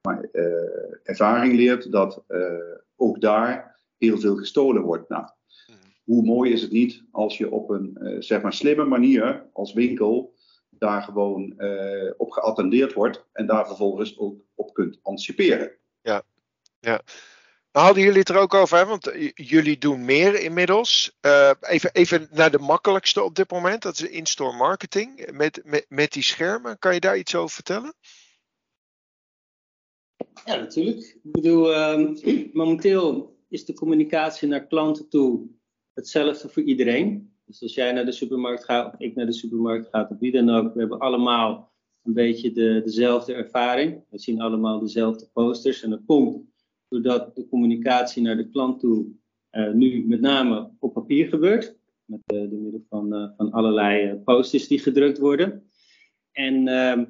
Maar 0.00 0.28
uh, 0.32 0.44
ervaring 1.02 1.54
leert 1.54 1.92
dat 1.92 2.24
uh, 2.28 2.52
ook 2.96 3.20
daar 3.20 3.80
heel 3.96 4.18
veel 4.18 4.36
gestolen 4.36 4.82
wordt. 4.82 5.08
Nou, 5.08 5.28
hoe 6.04 6.22
mooi 6.22 6.52
is 6.52 6.62
het 6.62 6.70
niet 6.70 7.04
als 7.10 7.38
je 7.38 7.50
op 7.50 7.70
een 7.70 8.16
zeg 8.18 8.42
maar 8.42 8.52
slimme 8.52 8.84
manier 8.84 9.48
als 9.52 9.72
winkel 9.72 10.34
daar 10.68 11.02
gewoon 11.02 11.62
op 12.16 12.30
geattendeerd 12.30 12.92
wordt 12.92 13.26
en 13.32 13.46
daar 13.46 13.66
vervolgens 13.66 14.18
ook 14.18 14.40
op 14.54 14.74
kunt 14.74 14.98
anticiperen. 15.02 15.72
Ja, 16.02 16.22
ja. 16.80 17.02
Hadden 17.78 18.02
jullie 18.02 18.18
het 18.18 18.28
er 18.28 18.36
ook 18.36 18.54
over, 18.54 18.78
hè? 18.78 18.86
want 18.86 19.06
eh, 19.06 19.30
jullie 19.34 19.78
doen 19.78 20.04
meer 20.04 20.40
inmiddels. 20.40 21.16
Uh, 21.26 21.50
even, 21.60 21.90
even 21.92 22.28
naar 22.30 22.50
de 22.50 22.58
makkelijkste 22.58 23.22
op 23.22 23.34
dit 23.34 23.50
moment, 23.50 23.82
dat 23.82 23.94
is 23.94 24.08
in-store 24.08 24.56
marketing 24.56 25.30
met, 25.32 25.84
met, 25.88 26.12
die 26.12 26.22
schermen. 26.22 26.78
Kan 26.78 26.94
je 26.94 27.00
daar 27.00 27.18
iets 27.18 27.34
over 27.34 27.54
vertellen? 27.54 27.94
Ja, 30.44 30.56
natuurlijk. 30.56 31.18
Ik 31.22 31.32
bedoel, 31.32 31.70
uh, 31.70 32.52
momenteel 32.52 33.36
is 33.48 33.64
de 33.64 33.74
communicatie 33.74 34.48
naar 34.48 34.66
klanten 34.66 35.08
toe 35.08 35.46
hetzelfde 35.94 36.48
voor 36.48 36.62
iedereen. 36.62 37.32
Dus 37.44 37.62
als 37.62 37.74
jij 37.74 37.92
naar 37.92 38.04
de 38.04 38.12
supermarkt 38.12 38.64
gaat, 38.64 38.94
of 38.94 39.00
ik 39.00 39.14
naar 39.14 39.26
de 39.26 39.32
supermarkt 39.32 39.88
ga, 39.88 40.08
of 40.10 40.18
wie 40.18 40.32
dan 40.32 40.50
ook, 40.50 40.74
we 40.74 40.80
hebben 40.80 40.98
allemaal 40.98 41.72
een 42.02 42.14
beetje 42.14 42.52
de, 42.52 42.82
dezelfde 42.84 43.34
ervaring. 43.34 44.04
We 44.10 44.18
zien 44.18 44.40
allemaal 44.40 44.78
dezelfde 44.78 45.28
posters 45.32 45.82
en 45.82 45.90
dat 45.90 46.00
komt 46.06 46.46
doordat 46.88 47.36
de 47.36 47.48
communicatie 47.48 48.22
naar 48.22 48.36
de 48.36 48.48
klant 48.48 48.80
toe 48.80 49.06
uh, 49.52 49.72
nu 49.72 50.06
met 50.06 50.20
name 50.20 50.70
op 50.78 50.92
papier 50.92 51.28
gebeurt. 51.28 51.76
Met 52.04 52.20
uh, 52.34 52.50
door 52.50 52.60
middel 52.60 52.84
van, 52.88 53.14
uh, 53.14 53.28
van 53.36 53.50
allerlei 53.50 54.14
posters 54.14 54.68
die 54.68 54.78
gedrukt 54.78 55.18
worden. 55.18 55.70
En 56.32 56.68
ehm, 56.68 57.04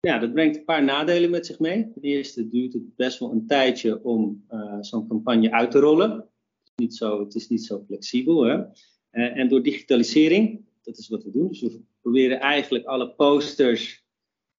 ja, 0.00 0.18
dat 0.18 0.32
brengt 0.32 0.56
een 0.56 0.64
paar 0.64 0.84
nadelen 0.84 1.30
met 1.30 1.46
zich 1.46 1.58
mee. 1.58 1.90
Ten 1.90 2.02
eerste 2.02 2.48
duurt 2.48 2.72
het 2.72 2.96
best 2.96 3.18
wel 3.18 3.32
een 3.32 3.46
tijdje 3.46 4.04
om 4.04 4.44
zo'n 4.80 5.08
campagne 5.08 5.52
uit 5.52 5.70
te 5.70 5.78
rollen. 5.78 6.10
Het 6.10 6.28
is 6.64 6.74
niet 6.76 6.94
zo, 6.94 7.20
het 7.20 7.34
is 7.34 7.48
niet 7.48 7.64
zo 7.64 7.84
flexibel. 7.86 8.42
Hè? 8.42 8.62
en 9.10 9.48
door 9.48 9.62
digitalisering, 9.62 10.64
dat 10.82 10.98
is 10.98 11.08
wat 11.08 11.24
we 11.24 11.30
doen. 11.30 11.48
Dus 11.48 11.60
we 11.60 11.80
proberen 12.00 12.40
eigenlijk 12.40 12.84
alle 12.84 13.14
posters 13.14 14.04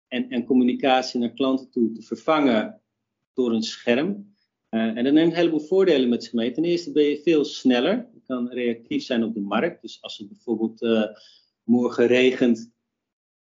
en, 0.07 0.29
en 0.29 0.45
communicatie 0.45 1.19
naar 1.19 1.33
klanten 1.33 1.69
toe 1.69 1.91
te 1.91 2.01
vervangen 2.01 2.81
door 3.33 3.53
een 3.53 3.63
scherm. 3.63 4.35
Uh, 4.77 4.97
en 4.97 5.03
dat 5.03 5.13
neemt 5.13 5.31
een 5.31 5.37
heleboel 5.37 5.59
voordelen 5.59 6.09
met 6.09 6.23
zich 6.23 6.33
mee. 6.33 6.51
Ten 6.51 6.63
eerste 6.63 6.91
ben 6.91 7.03
je 7.03 7.21
veel 7.21 7.45
sneller. 7.45 8.07
Je 8.13 8.21
kan 8.25 8.49
reactief 8.49 9.03
zijn 9.03 9.23
op 9.23 9.33
de 9.33 9.41
markt. 9.41 9.81
Dus 9.81 10.01
als 10.01 10.17
het 10.17 10.27
bijvoorbeeld 10.27 10.81
uh, 10.81 11.03
morgen 11.63 12.07
regent, 12.07 12.71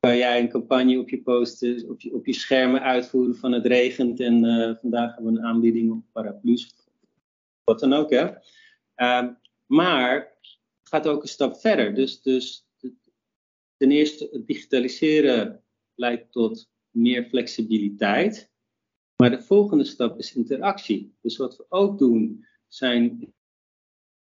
kan 0.00 0.16
jij 0.16 0.40
een 0.40 0.48
campagne 0.48 0.98
op 0.98 1.08
je 1.08 1.22
posten, 1.22 1.88
op 1.88 2.00
je, 2.00 2.14
op 2.14 2.26
je 2.26 2.32
schermen 2.32 2.82
uitvoeren 2.82 3.36
van 3.36 3.52
het 3.52 3.66
regent. 3.66 4.20
En 4.20 4.44
uh, 4.44 4.74
vandaag 4.80 5.14
hebben 5.14 5.32
we 5.32 5.38
een 5.38 5.44
aanbieding 5.44 5.92
op 5.92 6.02
paraplu's. 6.12 6.74
Wat 7.64 7.80
dan 7.80 7.92
ook, 7.92 8.10
hè. 8.10 8.30
Ehm, 8.94 9.32
maar 9.66 10.14
het 10.14 10.88
gaat 10.88 11.06
ook 11.06 11.22
een 11.22 11.28
stap 11.28 11.56
verder. 11.56 11.94
Dus, 11.94 12.22
dus 12.22 12.66
ten 13.76 13.90
eerste, 13.90 14.28
het 14.32 14.46
digitaliseren 14.46 15.62
leidt 15.94 16.32
tot 16.32 16.70
meer 16.90 17.24
flexibiliteit. 17.24 18.51
Maar 19.22 19.30
de 19.30 19.42
volgende 19.42 19.84
stap 19.84 20.18
is 20.18 20.34
interactie. 20.34 21.14
Dus 21.20 21.36
wat 21.36 21.56
we 21.56 21.66
ook 21.68 21.98
doen, 21.98 22.46
zijn 22.68 23.34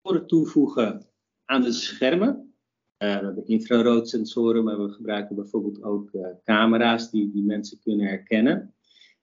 sensoren 0.03 0.27
toevoegen 0.27 1.07
aan 1.45 1.63
de 1.63 1.73
schermen. 1.73 2.55
Uh, 2.99 3.19
we 3.19 3.25
hebben 3.25 3.47
infraroodsensoren, 3.47 4.65
maar 4.65 4.83
we 4.83 4.93
gebruiken 4.93 5.37
bijvoorbeeld 5.37 5.83
ook 5.83 6.13
uh, 6.13 6.27
camera's 6.45 7.11
die, 7.11 7.31
die 7.31 7.43
mensen 7.43 7.81
kunnen 7.81 8.07
herkennen. 8.07 8.75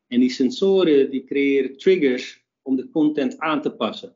En 0.07 0.19
die 0.19 0.29
sensoren 0.29 1.10
die 1.10 1.24
creëren 1.24 1.77
triggers 1.77 2.46
om 2.62 2.75
de 2.75 2.89
content 2.89 3.38
aan 3.39 3.62
te 3.62 3.72
passen. 3.72 4.15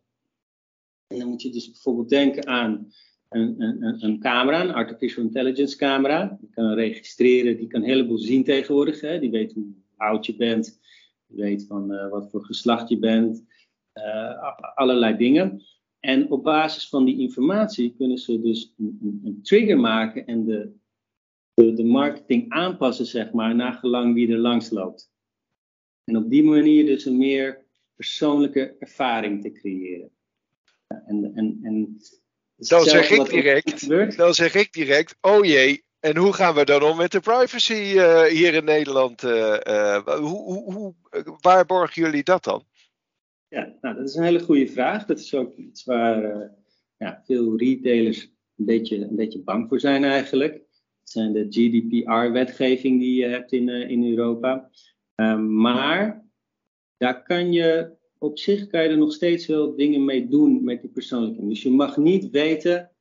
En 1.07 1.19
dan 1.19 1.27
moet 1.27 1.41
je 1.41 1.49
dus 1.49 1.71
bijvoorbeeld 1.71 2.09
denken 2.09 2.47
aan 2.47 2.93
een, 3.29 3.61
een, 3.61 4.03
een 4.03 4.19
camera, 4.19 4.61
een 4.61 4.73
artificial 4.73 5.25
intelligence 5.25 5.77
camera. 5.77 6.37
Die 6.39 6.49
kan 6.49 6.73
registreren, 6.73 7.57
die 7.57 7.67
kan 7.67 7.81
een 7.81 7.89
heleboel 7.89 8.17
zien 8.17 8.43
tegenwoordig. 8.43 9.01
Hè? 9.01 9.19
Die 9.19 9.31
weet 9.31 9.53
hoe 9.53 9.73
oud 9.97 10.25
je 10.25 10.35
bent, 10.35 10.79
weet 11.35 11.65
van 11.67 11.91
uh, 11.91 12.09
wat 12.09 12.29
voor 12.31 12.45
geslacht 12.45 12.89
je 12.89 12.99
bent, 12.99 13.43
uh, 13.93 14.57
allerlei 14.75 15.17
dingen. 15.17 15.63
En 15.99 16.31
op 16.31 16.43
basis 16.43 16.89
van 16.89 17.05
die 17.05 17.19
informatie 17.19 17.95
kunnen 17.97 18.17
ze 18.17 18.41
dus 18.41 18.73
een, 18.77 19.39
trigger 19.43 19.79
maken 19.79 20.25
en 20.25 20.45
de, 20.45 20.73
de, 21.53 21.73
de, 21.73 21.83
marketing 21.83 22.49
aanpassen, 22.49 23.05
zeg 23.05 23.31
maar, 23.31 23.55
naar 23.55 23.73
gelang 23.73 24.13
wie 24.13 24.31
er 24.31 24.37
langs 24.37 24.69
loopt. 24.69 25.11
En 26.03 26.17
op 26.17 26.29
die 26.29 26.43
manier 26.43 26.85
dus 26.85 27.05
een 27.05 27.17
meer 27.17 27.65
persoonlijke 27.95 28.75
ervaring 28.79 29.41
te 29.41 29.51
creëren. 29.51 30.11
En, 30.87 31.31
en, 31.35 31.59
en 31.63 31.97
dan 32.55 32.83
zeg 32.83 33.09
ik 33.09 33.29
direct, 33.29 34.17
dan 34.17 34.33
zeg 34.33 34.55
ik 34.55 34.73
direct, 34.73 35.17
oh 35.21 35.45
jee, 35.45 35.83
en 36.01 36.17
hoe 36.17 36.33
gaan 36.33 36.55
we 36.55 36.65
dan 36.65 36.83
om 36.83 36.97
met 36.97 37.11
de 37.11 37.19
privacy 37.19 37.93
uh, 37.95 38.23
hier 38.23 38.53
in 38.53 38.63
Nederland? 38.63 39.23
Uh, 39.23 39.97
hoe, 40.05 40.41
hoe, 40.43 40.73
hoe, 40.73 40.93
waar 41.41 41.65
borgen 41.65 42.01
jullie 42.01 42.23
dat 42.23 42.43
dan? 42.43 42.63
Ja, 43.47 43.77
nou, 43.81 43.95
dat 43.95 44.07
is 44.07 44.15
een 44.15 44.23
hele 44.23 44.39
goede 44.39 44.67
vraag. 44.67 45.05
Dat 45.05 45.19
is 45.19 45.33
ook 45.33 45.55
iets 45.55 45.83
waar 45.83 46.51
ja, 46.97 47.21
veel 47.25 47.57
retailers 47.57 48.21
een 48.57 48.65
beetje, 48.65 48.97
een 48.97 49.15
beetje 49.15 49.43
bang 49.43 49.67
voor 49.69 49.79
zijn 49.79 50.03
eigenlijk. 50.03 50.53
Het 50.99 51.09
zijn 51.09 51.33
de 51.33 51.45
GDPR-wetgeving 51.49 52.99
die 52.99 53.15
je 53.15 53.27
hebt 53.27 53.51
in, 53.51 53.69
in 53.69 54.09
Europa. 54.09 54.69
maar 55.37 56.25
daar 56.97 57.23
kan 57.23 57.51
je 57.51 57.99
op 58.21 58.37
zich 58.39 58.67
kan 58.67 58.83
je 58.83 58.89
er 58.89 58.97
nog 58.97 59.13
steeds 59.13 59.45
wel 59.45 59.75
dingen 59.75 60.05
mee 60.05 60.27
doen 60.27 60.63
met 60.63 60.81
die 60.81 60.89
persoonlijke. 60.89 61.47
Dus 61.47 61.63
je 61.63 61.69
mag 61.69 61.97
niet 61.97 62.29
weten 62.29 62.91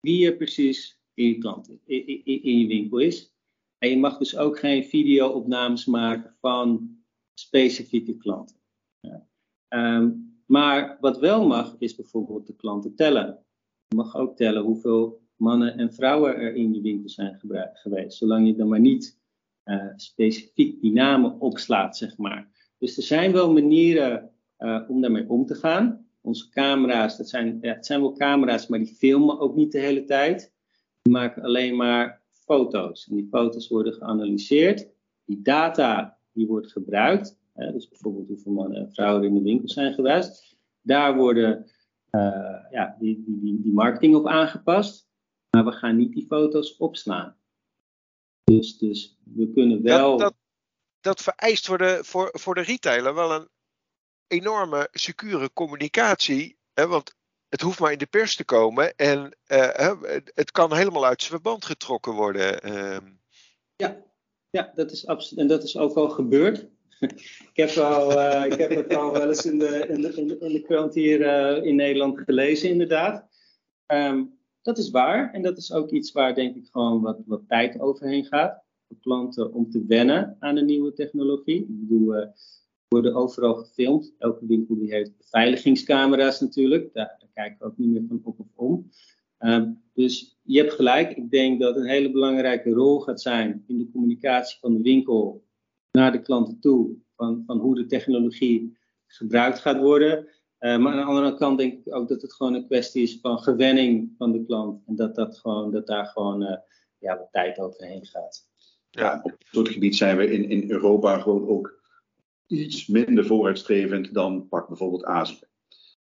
wie 0.00 0.18
je 0.18 0.36
precies 0.36 1.01
in 1.14 1.40
in, 1.84 2.24
in, 2.42 2.58
je 2.58 2.66
winkel 2.66 2.98
is. 2.98 3.34
En 3.78 3.88
je 3.88 3.98
mag 3.98 4.18
dus 4.18 4.36
ook 4.36 4.58
geen 4.58 4.84
video-opnames 4.84 5.84
maken 5.84 6.36
van 6.40 6.96
specifieke 7.34 8.16
klanten. 8.16 8.56
Ja. 9.00 9.26
Um, 9.68 10.32
maar 10.46 10.96
wat 11.00 11.18
wel 11.18 11.46
mag, 11.46 11.76
is 11.78 11.94
bijvoorbeeld 11.94 12.46
de 12.46 12.56
klanten 12.56 12.94
tellen. 12.94 13.44
Je 13.88 13.96
mag 13.96 14.16
ook 14.16 14.36
tellen 14.36 14.62
hoeveel 14.62 15.20
mannen 15.36 15.78
en 15.78 15.92
vrouwen 15.92 16.36
er 16.36 16.54
in 16.54 16.74
je 16.74 16.80
winkel 16.80 17.08
zijn 17.08 17.40
geweest. 17.72 18.18
Zolang 18.18 18.46
je 18.46 18.56
dan 18.56 18.68
maar 18.68 18.80
niet 18.80 19.20
uh, 19.64 19.92
specifiek 19.96 20.80
die 20.80 20.92
namen 20.92 21.40
opslaat, 21.40 21.96
zeg 21.96 22.16
maar. 22.16 22.50
Dus 22.78 22.96
er 22.96 23.02
zijn 23.02 23.32
wel 23.32 23.52
manieren 23.52 24.30
uh, 24.58 24.82
om 24.88 25.00
daarmee 25.00 25.28
om 25.28 25.46
te 25.46 25.54
gaan. 25.54 26.06
Onze 26.20 26.48
camera's, 26.48 27.16
dat 27.16 27.28
zijn, 27.28 27.58
ja, 27.60 27.74
het 27.74 27.86
zijn 27.86 28.00
wel 28.00 28.12
camera's, 28.12 28.66
maar 28.66 28.78
die 28.78 28.94
filmen 28.94 29.40
ook 29.40 29.56
niet 29.56 29.72
de 29.72 29.78
hele 29.78 30.04
tijd. 30.04 30.51
Maken 31.10 31.42
alleen 31.42 31.76
maar 31.76 32.22
foto's. 32.30 33.08
En 33.08 33.16
die 33.16 33.28
foto's 33.30 33.68
worden 33.68 33.92
geanalyseerd. 33.92 34.88
Die 35.24 35.42
data 35.42 36.18
die 36.32 36.46
wordt 36.46 36.72
gebruikt. 36.72 37.40
Hè, 37.52 37.72
dus 37.72 37.88
bijvoorbeeld 37.88 38.28
hoeveel 38.28 38.52
mannen 38.52 38.78
en 38.78 38.92
vrouwen 38.92 39.24
in 39.24 39.34
de 39.34 39.42
winkel 39.42 39.68
zijn 39.68 39.94
geweest. 39.94 40.56
Daar 40.80 41.16
worden 41.16 41.70
uh, 42.10 42.56
ja, 42.70 42.96
die, 42.98 43.22
die, 43.26 43.60
die, 43.62 43.72
marketing 43.72 44.14
op 44.14 44.26
aangepast. 44.26 45.08
Maar 45.50 45.64
we 45.64 45.72
gaan 45.72 45.96
niet 45.96 46.12
die 46.12 46.26
foto's 46.26 46.76
opslaan. 46.76 47.36
Dus, 48.44 48.78
dus 48.78 49.18
we 49.24 49.52
kunnen 49.52 49.82
wel. 49.82 50.10
Dat, 50.10 50.18
dat, 50.18 50.34
dat 51.00 51.22
vereist 51.22 51.66
voor 51.66 51.78
de, 51.78 51.98
voor, 52.02 52.28
voor 52.32 52.54
de 52.54 52.62
retailer 52.62 53.14
wel 53.14 53.32
een 53.32 53.48
enorme 54.26 54.88
secure 54.90 55.52
communicatie. 55.52 56.56
Hè, 56.72 56.86
want 56.86 57.14
het 57.52 57.60
hoeft 57.60 57.80
maar 57.80 57.92
in 57.92 57.98
de 57.98 58.06
pers 58.06 58.36
te 58.36 58.44
komen 58.44 58.96
en 58.96 59.36
uh, 59.48 59.92
het 60.34 60.50
kan 60.50 60.74
helemaal 60.74 61.06
uit 61.06 61.20
zijn 61.20 61.32
verband 61.32 61.64
getrokken 61.64 62.12
worden. 62.12 62.62
Ehm. 62.62 63.06
Ja, 63.76 64.02
ja 64.50 64.72
dat 64.74 64.90
is. 64.90 65.34
En 65.36 65.46
dat 65.46 65.62
is 65.62 65.76
ook 65.76 65.96
al 65.96 66.08
gebeurd. 66.08 66.66
ik, 67.52 67.56
heb 67.56 67.70
al, 67.76 68.12
uh, 68.12 68.44
ik 68.44 68.58
heb 68.58 68.70
het 68.70 68.94
al 68.94 69.12
wel 69.12 69.28
eens 69.28 69.44
in 69.44 69.58
de, 69.58 69.86
in 69.88 70.00
de, 70.00 70.38
in 70.40 70.52
de, 70.52 70.62
krant 70.62 70.94
hier 70.94 71.20
uh, 71.20 71.64
in 71.64 71.74
Nederland 71.74 72.18
gelezen, 72.18 72.68
inderdaad. 72.68 73.26
Um, 73.86 74.38
dat 74.62 74.78
is 74.78 74.90
waar. 74.90 75.32
En 75.32 75.42
dat 75.42 75.56
is 75.58 75.72
ook 75.72 75.90
iets 75.90 76.12
waar, 76.12 76.34
denk 76.34 76.56
ik, 76.56 76.68
gewoon 76.70 77.00
wat, 77.00 77.18
wat 77.26 77.48
tijd 77.48 77.80
overheen 77.80 78.24
gaat. 78.24 78.62
voor 78.88 78.96
klanten 79.00 79.52
om 79.52 79.70
te 79.70 79.84
wennen 79.86 80.36
aan 80.38 80.54
de 80.54 80.64
nieuwe 80.64 80.92
technologie. 80.92 81.60
Ik 81.60 81.66
bedoel, 81.88 82.32
worden 82.92 83.14
overal 83.14 83.54
gefilmd. 83.54 84.14
Elke 84.18 84.46
winkel 84.46 84.78
die 84.78 84.92
heeft 84.92 85.16
beveiligingscamera's 85.16 86.40
natuurlijk. 86.40 86.92
Daar, 86.92 87.16
daar 87.18 87.28
kijken 87.34 87.58
we 87.58 87.64
ook 87.64 87.78
niet 87.78 87.90
meer 87.90 88.04
van 88.08 88.20
op 88.24 88.40
of 88.40 88.46
om. 88.54 88.90
Ehm, 89.38 89.70
dus 89.94 90.38
je 90.42 90.58
hebt 90.58 90.72
gelijk. 90.72 91.16
Ik 91.16 91.30
denk 91.30 91.60
dat 91.60 91.76
een 91.76 91.88
hele 91.88 92.10
belangrijke 92.10 92.70
rol 92.70 93.00
gaat 93.00 93.20
zijn 93.20 93.64
in 93.66 93.78
de 93.78 93.90
communicatie 93.90 94.58
van 94.60 94.72
de 94.72 94.82
winkel 94.82 95.44
naar 95.90 96.12
de 96.12 96.22
klanten 96.22 96.60
toe. 96.60 96.96
Van, 97.16 97.42
van 97.46 97.58
hoe 97.58 97.74
de 97.74 97.86
technologie 97.86 98.76
gebruikt 99.06 99.58
gaat 99.58 99.78
worden. 99.78 100.18
Uh, 100.60 100.78
maar 100.78 100.92
aan 100.92 100.98
de 100.98 101.04
andere 101.04 101.36
kant 101.36 101.58
denk 101.58 101.72
ik 101.72 101.94
ook 101.94 102.08
dat 102.08 102.22
het 102.22 102.34
gewoon 102.34 102.54
een 102.54 102.66
kwestie 102.66 103.02
is 103.02 103.18
van 103.20 103.38
gewenning 103.38 104.14
van 104.18 104.32
de 104.32 104.44
klant. 104.44 104.82
En 104.86 104.96
dat, 104.96 105.14
dat, 105.14 105.38
gewoon, 105.38 105.70
dat 105.70 105.86
daar 105.86 106.06
gewoon 106.06 106.42
uh, 106.42 106.56
ja, 106.98 107.18
wat 107.18 107.28
tijd 107.32 107.58
overheen 107.58 108.06
gaat. 108.06 108.46
Ja, 108.90 109.20
op 109.22 109.30
dit 109.38 109.48
soort 109.50 109.68
gebied 109.68 109.96
zijn 109.96 110.16
we 110.16 110.32
in, 110.32 110.50
in 110.50 110.70
Europa 110.70 111.18
gewoon 111.18 111.48
ook 111.48 111.81
iets 112.52 112.86
minder 112.86 113.26
vooruitstrevend 113.26 114.14
dan 114.14 114.48
pak 114.48 114.68
bijvoorbeeld 114.68 115.04
Azië. 115.04 115.40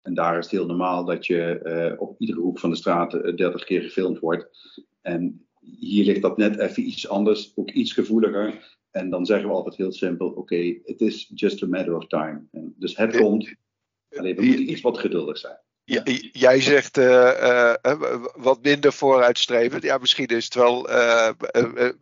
En 0.02 0.14
daar 0.14 0.38
is 0.38 0.44
het 0.44 0.54
heel 0.54 0.66
normaal 0.66 1.04
dat 1.04 1.26
je 1.26 1.60
uh, 1.64 2.00
op 2.00 2.20
iedere 2.20 2.40
hoek 2.40 2.58
van 2.58 2.70
de 2.70 2.76
straat 2.76 3.10
30 3.10 3.64
keer 3.64 3.82
gefilmd 3.82 4.18
wordt. 4.18 4.48
En 5.00 5.46
hier 5.60 6.04
ligt 6.04 6.22
dat 6.22 6.36
net 6.36 6.58
even 6.58 6.86
iets 6.86 7.08
anders, 7.08 7.52
ook 7.54 7.70
iets 7.70 7.92
gevoeliger. 7.92 8.76
En 8.90 9.10
dan 9.10 9.26
zeggen 9.26 9.48
we 9.48 9.54
altijd 9.54 9.76
heel 9.76 9.92
simpel: 9.92 10.26
oké, 10.26 10.38
okay, 10.38 10.80
it 10.84 11.00
is 11.00 11.30
just 11.34 11.62
a 11.62 11.66
matter 11.66 11.96
of 11.96 12.06
time. 12.06 12.46
En 12.50 12.74
dus 12.76 12.96
het 12.96 13.16
komt. 13.16 13.54
Alleen 14.16 14.36
we 14.36 14.44
moeten 14.44 14.70
iets 14.70 14.80
wat 14.80 14.98
geduldig 14.98 15.38
zijn. 15.38 15.58
Ja, 15.88 16.02
jij 16.32 16.60
zegt 16.60 16.98
uh, 16.98 17.74
uh, 17.82 18.24
wat 18.34 18.62
minder 18.62 18.92
vooruitstrevend. 18.92 19.82
Ja, 19.82 19.98
misschien 19.98 20.26
is 20.26 20.44
het 20.44 20.54
wel. 20.54 20.88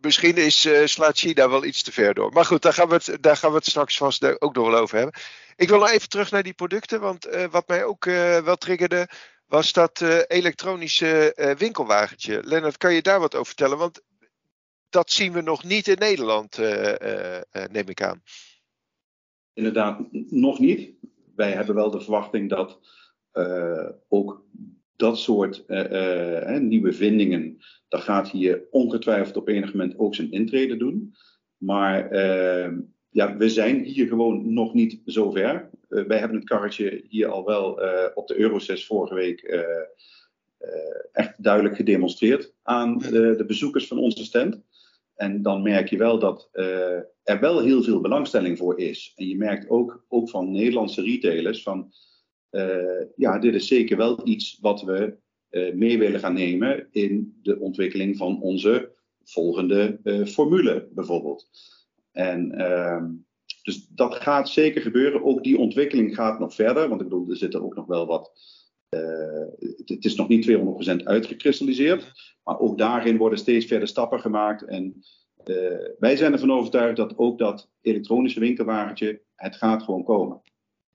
Misschien 0.01 0.35
is, 0.35 0.67
slaat 0.83 1.17
China 1.17 1.49
wel 1.49 1.63
iets 1.63 1.83
te 1.83 1.91
ver 1.91 2.13
door. 2.13 2.31
Maar 2.31 2.45
goed, 2.45 2.61
daar 2.61 2.73
gaan 2.73 2.87
we 2.87 2.93
het, 2.93 3.17
daar 3.21 3.37
gaan 3.37 3.49
we 3.49 3.55
het 3.55 3.65
straks 3.65 3.97
vast 3.97 4.41
ook 4.41 4.55
nog 4.55 4.69
wel 4.69 4.79
over 4.79 4.97
hebben. 4.97 5.21
Ik 5.55 5.69
wil 5.69 5.79
nog 5.79 5.89
even 5.89 6.09
terug 6.09 6.31
naar 6.31 6.43
die 6.43 6.53
producten. 6.53 6.99
Want 6.99 7.27
wat 7.51 7.67
mij 7.67 7.83
ook 7.83 8.05
wel 8.05 8.55
triggerde. 8.55 9.09
was 9.45 9.73
dat 9.73 10.01
elektronische 10.27 11.55
winkelwagentje. 11.57 12.41
Lennart, 12.43 12.77
kan 12.77 12.93
je 12.93 13.01
daar 13.01 13.19
wat 13.19 13.35
over 13.35 13.47
vertellen? 13.47 13.77
Want 13.77 14.01
dat 14.89 15.11
zien 15.11 15.33
we 15.33 15.41
nog 15.41 15.63
niet 15.63 15.87
in 15.87 15.97
Nederland, 15.99 16.57
neem 17.71 17.87
ik 17.87 18.01
aan. 18.01 18.21
Inderdaad, 19.53 19.99
nog 20.29 20.59
niet. 20.59 20.89
Wij 21.35 21.51
hebben 21.51 21.75
wel 21.75 21.91
de 21.91 22.01
verwachting 22.01 22.49
dat 22.49 22.79
ook 24.07 24.45
dat 24.97 25.17
soort 25.17 25.63
uh, 25.67 26.57
nieuwe 26.57 26.93
vindingen, 26.93 27.57
dat 27.87 28.01
gaat 28.01 28.29
hier 28.29 28.63
ongetwijfeld 28.71 29.37
op 29.37 29.47
enig 29.47 29.73
moment 29.73 29.99
ook 29.99 30.15
zijn 30.15 30.31
intrede 30.31 30.77
doen. 30.77 31.15
Maar 31.57 32.09
ehm, 32.09 32.79
ja, 33.09 33.37
we 33.37 33.49
zijn 33.49 33.83
hier 33.83 34.07
gewoon 34.07 34.53
nog 34.53 34.73
niet 34.73 35.01
zo 35.05 35.31
ver. 35.31 35.69
wij 35.87 36.17
hebben 36.17 36.37
het 36.37 36.47
karretje 36.47 37.03
hier 37.07 37.27
al 37.27 37.45
wel 37.45 37.79
op 38.13 38.27
de 38.27 38.39
Eurocess 38.39 38.85
vorige 38.85 39.13
week 39.13 39.65
echt 41.11 41.43
duidelijk 41.43 41.75
gedemonstreerd 41.75 42.53
aan 42.63 42.97
de, 42.97 43.35
de, 43.37 43.45
bezoekers 43.45 43.87
van 43.87 43.97
onze 43.97 44.23
stand. 44.23 44.61
En 45.15 45.41
dan 45.41 45.61
merk 45.61 45.89
je 45.89 45.97
wel 45.97 46.19
dat 46.19 46.49
er 47.23 47.39
wel 47.39 47.61
heel 47.61 47.83
veel 47.83 48.01
belangstelling 48.01 48.57
voor 48.57 48.79
is. 48.79 49.13
En 49.15 49.27
je 49.27 49.37
merkt 49.37 49.69
ook, 49.69 50.05
ook 50.07 50.29
van 50.29 50.51
Nederlandse 50.51 51.01
retailers 51.01 51.63
van 51.63 51.91
ja, 53.15 53.39
dit 53.39 53.53
is 53.53 53.67
zeker 53.67 53.97
wel 53.97 54.27
iets 54.27 54.57
wat 54.61 54.81
we 54.81 55.17
uh, 55.51 55.73
mee 55.73 55.97
willen 55.97 56.19
gaan 56.19 56.33
nemen 56.33 56.87
in 56.91 57.39
de 57.41 57.59
ontwikkeling 57.59 58.17
van 58.17 58.41
onze 58.41 58.91
volgende 59.23 59.99
uh, 60.03 60.25
formule 60.25 60.87
bijvoorbeeld. 60.91 61.49
En 62.11 62.51
ehm, 62.51 63.11
dus 63.63 63.87
dat 63.87 64.15
gaat 64.15 64.49
zeker 64.49 64.81
gebeuren. 64.81 65.23
Ook 65.23 65.43
die 65.43 65.57
ontwikkeling 65.57 66.15
gaat 66.15 66.39
nog 66.39 66.53
verder, 66.53 66.89
want 66.89 67.01
ik 67.01 67.07
bedoel, 67.07 67.29
er 67.29 67.35
zitten 67.35 67.63
ook 67.63 67.75
nog 67.75 67.85
wel 67.85 68.05
wat. 68.05 68.31
Het, 69.85 70.05
is 70.05 70.15
nog 70.15 70.27
niet 70.27 70.49
200% 71.01 71.03
uitgekristalliseerd, 71.03 72.11
maar 72.43 72.59
ook 72.59 72.77
daarin 72.77 73.17
worden 73.17 73.39
steeds 73.39 73.65
verder 73.65 73.87
stappen 73.87 74.19
gemaakt. 74.19 74.63
En 74.63 75.03
wij 75.99 76.15
zijn 76.15 76.33
ervan 76.33 76.51
overtuigd 76.51 76.95
dat 76.95 77.17
ook 77.17 77.37
dat 77.37 77.69
elektronische 77.81 78.39
winkelwagentje, 78.39 79.21
het 79.35 79.55
gaat 79.55 79.83
gewoon 79.83 80.03
komen. 80.03 80.41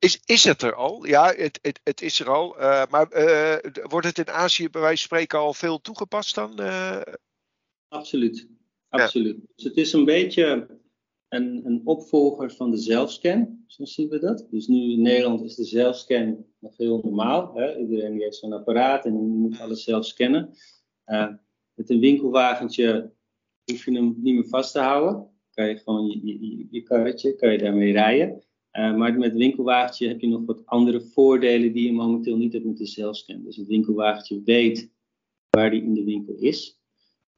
Is, 0.02 0.20
is 0.24 0.44
het 0.44 0.62
er 0.62 0.74
al? 0.74 1.06
Ja, 1.06 1.32
het, 1.36 1.58
het, 1.62 1.80
het 1.84 2.02
is 2.02 2.20
er 2.20 2.30
al. 2.30 2.60
Uh, 2.60 2.82
maar 2.90 3.08
uh, 3.12 3.72
wordt 3.82 4.06
het 4.06 4.18
in 4.18 4.30
Azië 4.30 4.70
bij 4.70 4.80
wijze 4.80 5.08
van 5.08 5.16
spreken 5.18 5.38
al 5.38 5.54
veel 5.54 5.80
toegepast 5.80 6.34
dan? 6.34 6.60
Uh... 6.60 7.00
Absoluut. 7.88 8.48
Absoluut. 8.88 9.36
Ja. 9.36 9.52
Dus 9.54 9.64
het 9.64 9.76
is 9.76 9.92
een 9.92 10.04
beetje 10.04 10.68
een, 11.28 11.60
een 11.64 11.80
opvolger 11.84 12.50
van 12.50 12.70
de 12.70 12.76
zelfscan, 12.76 13.64
zo 13.66 13.84
zien 13.84 14.08
we 14.08 14.18
dat. 14.18 14.46
Dus 14.50 14.66
nu 14.66 14.92
in 14.92 15.02
Nederland 15.02 15.44
is 15.44 15.54
de 15.54 15.64
zelfscan 15.64 16.46
nog 16.58 16.76
heel 16.76 17.00
normaal. 17.02 17.54
Hè? 17.54 17.78
Iedereen 17.78 18.20
heeft 18.20 18.36
zo'n 18.36 18.52
apparaat 18.52 19.04
en 19.04 19.12
die 19.12 19.28
moet 19.28 19.60
alles 19.60 19.84
zelf 19.84 20.06
scannen. 20.06 20.54
met 21.74 21.90
een 21.90 22.00
winkelwagentje 22.00 23.12
hoef 23.64 23.84
je 23.84 23.92
hem 23.92 24.14
niet 24.18 24.34
meer 24.34 24.48
vast 24.48 24.72
te 24.72 24.80
houden. 24.80 25.30
Kan 25.54 25.68
je 25.68 25.76
gewoon 25.76 26.06
je, 26.06 26.40
je, 26.40 26.66
je 26.70 26.82
karretje, 26.82 27.34
kan 27.34 27.52
je 27.52 27.58
daarmee 27.58 27.92
rijden. 27.92 28.42
Uh, 28.72 28.96
maar 28.96 29.18
met 29.18 29.34
winkelwagentje 29.34 30.08
heb 30.08 30.20
je 30.20 30.28
nog 30.28 30.44
wat 30.44 30.66
andere 30.66 31.00
voordelen 31.00 31.72
die 31.72 31.86
je 31.86 31.92
momenteel 31.92 32.36
niet 32.36 32.52
hebt 32.52 32.64
met 32.64 32.76
de 32.76 32.86
zelfscan. 32.86 33.42
Dus 33.42 33.56
het 33.56 33.66
winkelwagentje 33.66 34.42
weet 34.44 34.90
waar 35.50 35.70
die 35.70 35.82
in 35.82 35.94
de 35.94 36.04
winkel 36.04 36.34
is. 36.34 36.80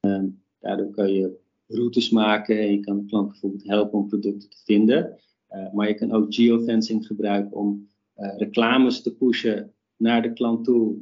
Uh, 0.00 0.22
daardoor 0.60 0.90
kan 0.90 1.12
je 1.12 1.38
routes 1.66 2.10
maken 2.10 2.58
en 2.58 2.70
je 2.70 2.80
kan 2.80 2.96
de 2.96 3.04
klant 3.04 3.28
bijvoorbeeld 3.28 3.66
helpen 3.66 3.98
om 3.98 4.08
producten 4.08 4.50
te 4.50 4.62
vinden. 4.64 5.18
Uh, 5.50 5.72
maar 5.72 5.88
je 5.88 5.94
kan 5.94 6.12
ook 6.12 6.34
geofencing 6.34 7.06
gebruiken 7.06 7.56
om 7.56 7.88
reclames 8.16 9.02
te 9.02 9.16
pushen 9.16 9.74
naar 9.96 10.22
de 10.22 10.32
klant 10.32 10.64
toe. 10.64 10.96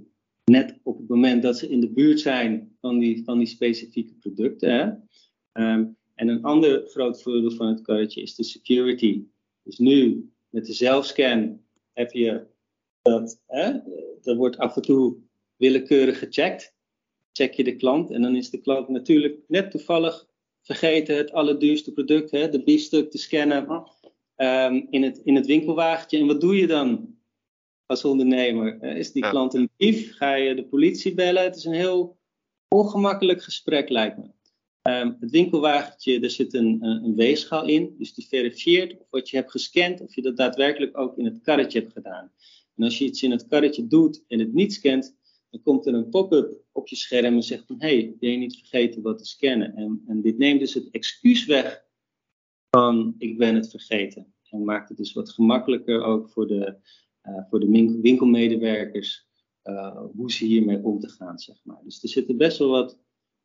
Net 0.45 0.79
op 0.83 0.99
het 0.99 1.09
moment 1.09 1.43
dat 1.43 1.59
ze 1.59 1.69
in 1.69 1.81
de 1.81 1.91
buurt 1.91 2.21
zijn 2.21 2.77
van 2.81 2.99
die, 2.99 3.25
van 3.25 3.39
die 3.39 3.47
specifieke 3.47 4.15
producten. 4.15 4.71
Hè? 4.71 5.73
Um, 5.73 5.97
en 6.15 6.29
een 6.29 6.43
ander 6.43 6.87
groot 6.87 7.23
voordeel 7.23 7.51
van 7.51 7.67
het 7.67 7.83
karretje 7.83 8.23
is 8.23 8.35
de 8.35 8.45
security. 8.45 9.25
Dus 9.63 9.79
nu 9.79 10.31
met 10.49 10.67
de 10.67 10.73
zelfscan 10.73 11.61
heb 11.93 12.13
je 12.13 12.47
dat, 13.03 13.41
hè, 13.47 13.73
dat 14.21 14.37
wordt 14.37 14.59
af 14.59 14.77
en 14.77 14.83
toe 14.83 15.17
willekeurig 15.57 16.19
gecheckt. 16.19 16.75
Check 17.33 17.55
je 17.55 17.65
de 17.65 17.77
klant 17.77 18.11
en 18.11 18.23
dan 18.23 18.37
is 18.37 18.51
de 18.51 18.61
klant 18.61 18.89
natuurlijk 18.89 19.39
net 19.47 19.71
toevallig 19.71 20.27
vergeten 20.63 21.17
het 21.17 21.33
allerduurste 21.33 21.93
product, 21.93 22.31
hè, 22.31 22.49
de 22.49 22.63
biefstuk 22.63 23.11
te 23.11 23.19
scannen 23.19 23.87
um, 24.37 24.87
in, 24.91 25.03
het, 25.03 25.21
in 25.25 25.35
het 25.35 25.47
winkelwagentje. 25.47 26.19
En 26.19 26.27
wat 26.27 26.41
doe 26.41 26.57
je 26.57 26.67
dan 26.67 27.17
als 27.87 28.05
ondernemer? 28.05 28.83
Is 28.83 29.13
die 29.13 29.29
klant 29.29 29.55
een 29.55 29.71
dief? 29.77 30.17
Ga 30.17 30.35
je 30.35 30.55
de 30.55 30.65
politie 30.65 31.15
bellen? 31.15 31.43
Het 31.43 31.57
is 31.57 31.65
een 31.65 31.73
heel 31.73 32.17
ongemakkelijk 32.69 33.43
gesprek, 33.43 33.89
lijkt 33.89 34.17
me. 34.17 34.25
Um, 34.83 35.17
het 35.21 35.31
winkelwagentje, 35.31 36.21
er 36.21 36.31
zit 36.31 36.55
een, 36.55 36.79
een, 36.85 37.15
weegschaal 37.15 37.67
in, 37.67 37.95
dus 37.99 38.15
die 38.15 38.27
verifieert 38.27 38.99
of 38.99 39.07
wat 39.11 39.31
je 39.31 39.37
hebt 39.37 39.51
gescand, 39.51 40.01
of 40.01 40.15
je 40.15 40.23
dat 40.23 40.37
daadwerkelijk 40.37 40.99
ook 40.99 41.19
in 41.19 41.25
het 41.25 41.41
karretje 41.43 41.81
hebt 41.81 41.93
gedaan. 41.93 42.33
En 42.77 42.85
als 42.85 42.99
je 42.99 43.05
iets 43.05 43.23
in 43.23 43.31
het 43.31 43.47
karretje 43.47 43.87
doet 43.87 44.25
en 44.29 44.39
het 44.39 44.53
niet 44.53 44.73
scant, 44.73 45.17
dan 45.51 45.63
komt 45.63 45.87
er 45.87 45.95
een 45.95 46.09
pop-up 46.09 46.65
op 46.73 46.89
je 46.89 46.97
scherm 46.97 47.35
en 47.35 47.43
zegt 47.43 47.67
van, 47.67 47.77
hé, 47.79 47.97
hey, 47.97 48.17
ben 48.21 48.31
je 48.31 48.37
niet 48.37 48.57
vergeten 48.57 49.03
wat 49.03 49.19
te 49.19 49.25
scannen? 49.25 49.75
En, 49.75 50.03
en 50.07 50.23
dit 50.23 50.39
neemt 50.39 50.61
dus 50.61 50.75
het 50.75 50.91
excuus 50.91 51.45
weg 51.45 51.85
van, 52.71 53.15
ik 53.19 53.39
ben 53.39 53.55
het 53.55 53.71
vergeten. 53.71 54.35
En 54.51 54.65
maakt 54.65 54.89
het 54.89 54.99
dus 54.99 55.13
wat 55.13 55.31
gemakkelijker 55.31 56.03
ook 56.03 56.31
voor 56.31 56.47
de, 56.47 56.77
uh, 57.23 57.49
voor 57.51 57.61
de 57.61 57.99
winkelmedewerkers, 58.03 59.27
uh, 59.65 60.01
hoe 60.15 60.33
ze 60.33 60.45
hiermee 60.45 60.83
om 60.83 61.01
te 61.01 61.09
gaan, 61.09 61.39
zeg 61.39 61.57
maar. 61.65 61.81
Dus 61.85 62.03
er 62.03 62.09
zitten 62.09 62.37
best 62.37 62.59
wel 62.59 62.69
wat 62.69 62.99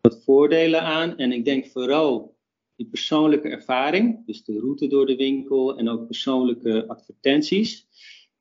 wat 0.07 0.23
voordelen 0.23 0.81
aan. 0.81 1.17
En 1.17 1.31
ik 1.31 1.45
denk 1.45 1.67
vooral 1.67 2.35
die 2.75 2.87
persoonlijke 2.87 3.49
ervaring, 3.49 4.25
dus 4.25 4.43
de 4.43 4.59
route 4.59 4.87
door 4.87 5.05
de 5.05 5.15
winkel 5.15 5.77
en 5.77 5.89
ook 5.89 6.05
persoonlijke 6.05 6.87
advertenties. 6.87 7.87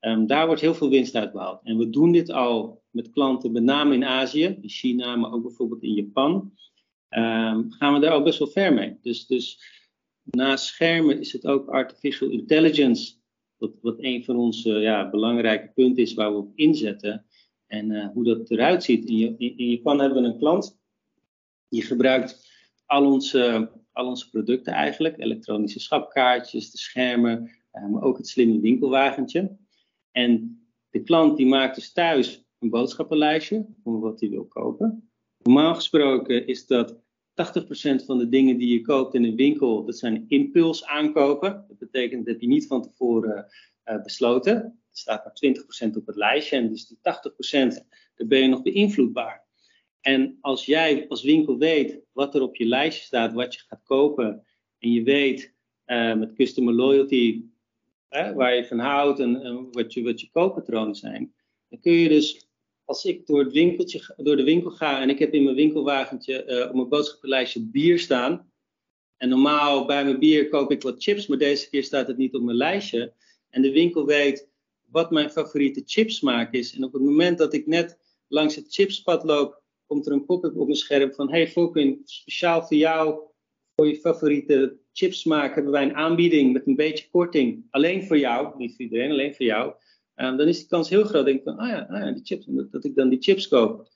Um, 0.00 0.26
daar 0.26 0.46
wordt 0.46 0.60
heel 0.60 0.74
veel 0.74 0.88
winst 0.88 1.14
uit 1.14 1.32
behaald. 1.32 1.60
En 1.62 1.78
we 1.78 1.90
doen 1.90 2.12
dit 2.12 2.30
al 2.30 2.82
met 2.90 3.10
klanten, 3.10 3.52
met 3.52 3.62
name 3.62 3.94
in 3.94 4.04
Azië, 4.04 4.44
in 4.44 4.68
China, 4.68 5.16
maar 5.16 5.32
ook 5.32 5.42
bijvoorbeeld 5.42 5.82
in 5.82 5.94
Japan. 5.94 6.52
Um, 7.10 7.72
gaan 7.72 7.94
we 7.94 8.00
daar 8.00 8.12
al 8.12 8.22
best 8.22 8.38
wel 8.38 8.48
ver 8.48 8.72
mee. 8.72 8.98
Dus, 9.02 9.26
dus 9.26 9.58
naast 10.22 10.64
schermen 10.64 11.20
is 11.20 11.32
het 11.32 11.46
ook 11.46 11.68
artificial 11.68 12.30
intelligence, 12.30 13.14
wat, 13.56 13.72
wat 13.80 13.96
een 13.98 14.24
van 14.24 14.36
onze 14.36 14.70
ja, 14.70 15.10
belangrijke 15.10 15.72
punten 15.74 16.02
is 16.02 16.14
waar 16.14 16.32
we 16.32 16.38
op 16.38 16.52
inzetten. 16.54 17.26
En 17.66 17.90
uh, 17.90 18.08
hoe 18.12 18.24
dat 18.24 18.50
eruit 18.50 18.84
ziet. 18.84 19.08
In, 19.08 19.38
in, 19.38 19.58
in 19.58 19.70
Japan 19.70 20.00
hebben 20.00 20.22
we 20.22 20.28
een 20.28 20.38
klant 20.38 20.78
je 21.68 21.82
gebruikt 21.82 22.54
al 22.86 23.12
onze, 23.12 23.70
al 23.92 24.06
onze 24.06 24.30
producten 24.30 24.72
eigenlijk, 24.72 25.18
elektronische 25.18 25.80
schapkaartjes, 25.80 26.70
de 26.70 26.78
schermen, 26.78 27.50
uh, 27.72 27.86
maar 27.86 28.02
ook 28.02 28.16
het 28.16 28.28
slimme 28.28 28.60
winkelwagentje. 28.60 29.56
En 30.10 30.60
de 30.90 31.02
klant 31.02 31.36
die 31.36 31.46
maakt 31.46 31.74
dus 31.74 31.92
thuis 31.92 32.44
een 32.58 32.70
boodschappenlijstje 32.70 33.66
van 33.82 34.00
wat 34.00 34.20
hij 34.20 34.30
wil 34.30 34.46
kopen. 34.46 35.10
Normaal 35.42 35.74
gesproken 35.74 36.46
is 36.46 36.66
dat 36.66 37.04
van 38.04 38.18
de 38.18 38.28
dingen 38.28 38.58
die 38.58 38.72
je 38.72 38.80
koopt 38.80 39.14
in 39.14 39.24
een 39.24 39.36
winkel, 39.36 39.84
dat 39.84 39.98
zijn 39.98 40.24
impuls 40.28 40.84
aankopen. 40.84 41.64
Dat 41.68 41.78
betekent 41.78 42.26
dat 42.26 42.40
je 42.40 42.46
niet 42.46 42.66
van 42.66 42.82
tevoren 42.82 43.46
uh, 43.84 44.02
besloten. 44.02 44.54
Er 44.54 44.72
staat 44.90 45.24
maar 45.24 45.88
20% 45.90 45.96
op 45.96 46.06
het 46.06 46.16
lijstje 46.16 46.56
en 46.56 46.68
dus 46.68 46.86
die 46.86 46.98
80% 46.98 47.00
daar 48.14 48.26
ben 48.26 48.38
je 48.38 48.48
nog 48.48 48.62
beïnvloedbaar. 48.62 49.45
En 50.00 50.38
als 50.40 50.66
jij 50.66 51.08
als 51.08 51.22
winkel 51.22 51.58
weet 51.58 52.00
wat 52.12 52.34
er 52.34 52.42
op 52.42 52.56
je 52.56 52.66
lijstje 52.66 53.04
staat, 53.04 53.32
wat 53.32 53.54
je 53.54 53.60
gaat 53.66 53.82
kopen, 53.84 54.46
en 54.78 54.92
je 54.92 55.02
weet 55.02 55.54
uh, 55.86 56.14
met 56.14 56.34
customer 56.34 56.74
loyalty 56.74 57.42
waar 58.08 58.54
je 58.54 58.66
van 58.66 58.78
houdt 58.78 59.18
en, 59.20 59.68
wat, 59.70 59.92
je, 59.92 60.02
wat 60.02 60.20
je 60.20 60.30
kooppatronen 60.30 60.94
zijn, 60.94 61.34
dan 61.68 61.80
kun 61.80 61.92
je 61.92 62.08
dus, 62.08 62.48
als 62.84 63.04
ik 63.04 63.26
door, 63.26 63.38
het 63.38 63.52
winkeltje, 63.52 64.14
door 64.16 64.36
de 64.36 64.44
winkel 64.44 64.70
ga 64.70 65.00
en 65.00 65.10
ik 65.10 65.18
heb 65.18 65.34
in 65.34 65.44
mijn 65.44 65.56
winkelwagentje 65.56 66.44
uh, 66.46 66.68
op 66.68 66.74
mijn 66.74 66.88
boodschappenlijstje 66.88 67.60
bier 67.60 67.98
staan, 67.98 68.50
en 69.16 69.28
normaal 69.28 69.86
bij 69.86 70.04
mijn 70.04 70.18
bier 70.18 70.48
koop 70.48 70.70
ik 70.70 70.82
wat 70.82 71.02
chips, 71.02 71.26
maar 71.26 71.38
deze 71.38 71.68
keer 71.70 71.84
staat 71.84 72.06
het 72.06 72.16
niet 72.16 72.34
op 72.34 72.42
mijn 72.42 72.56
lijstje, 72.56 73.12
en 73.48 73.62
de 73.62 73.72
winkel 73.72 74.06
weet 74.06 74.48
wat 74.90 75.10
mijn 75.10 75.30
favoriete 75.30 75.82
chipsmaak 75.84 76.52
is, 76.52 76.74
en 76.74 76.84
op 76.84 76.92
het 76.92 77.02
moment 77.02 77.38
dat 77.38 77.54
ik 77.54 77.66
net 77.66 77.98
langs 78.28 78.54
het 78.54 78.66
chipspad 78.68 79.24
loop, 79.24 79.62
komt 79.86 80.06
er 80.06 80.12
een 80.12 80.24
pop-up 80.24 80.56
op 80.56 80.66
mijn 80.66 80.78
scherm 80.78 81.14
van, 81.14 81.30
hey 81.30 81.48
Volkin, 81.48 82.00
speciaal 82.04 82.62
voor 82.62 82.76
jou, 82.76 83.20
voor 83.74 83.88
je 83.88 83.96
favoriete 83.96 84.78
chipsmaak 84.92 85.54
hebben 85.54 85.72
wij 85.72 85.82
een 85.82 85.94
aanbieding 85.94 86.52
met 86.52 86.66
een 86.66 86.76
beetje 86.76 87.08
korting. 87.10 87.66
Alleen 87.70 88.06
voor 88.06 88.18
jou, 88.18 88.58
niet 88.58 88.70
voor 88.76 88.84
iedereen, 88.84 89.10
alleen 89.10 89.34
voor 89.34 89.46
jou. 89.46 89.74
Um, 90.14 90.36
dan 90.36 90.48
is 90.48 90.60
de 90.60 90.66
kans 90.66 90.88
heel 90.88 91.04
groot, 91.04 91.24
denk 91.24 91.38
ik 91.38 91.44
van, 91.44 91.56
ah 91.56 91.68
ja, 91.68 91.86
ah 91.90 91.98
ja 91.98 92.12
die 92.12 92.24
chips, 92.24 92.46
dat, 92.48 92.72
dat 92.72 92.84
ik 92.84 92.94
dan 92.94 93.08
die 93.08 93.22
chips 93.22 93.48
koop. 93.48 93.88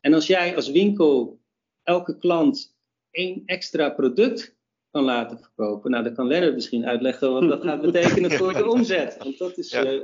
En 0.00 0.14
als 0.14 0.26
jij 0.26 0.56
als 0.56 0.70
winkel 0.70 1.40
elke 1.82 2.18
klant 2.18 2.76
één 3.10 3.42
extra 3.46 3.90
product 3.90 4.58
kan 4.90 5.04
laten 5.04 5.38
verkopen. 5.38 5.90
Nou, 5.90 6.04
dan 6.04 6.14
kan 6.14 6.26
Lennart 6.26 6.54
misschien 6.54 6.86
uitleggen 6.86 7.32
wat 7.32 7.48
dat 7.48 7.62
gaat 7.62 7.80
betekenen 7.80 8.30
voor 8.30 8.52
de 8.52 8.68
omzet. 8.74 9.16
Want 9.18 9.38
dat 9.38 9.58
is 9.58 9.70
ja. 9.70 9.84
uh, 9.84 10.00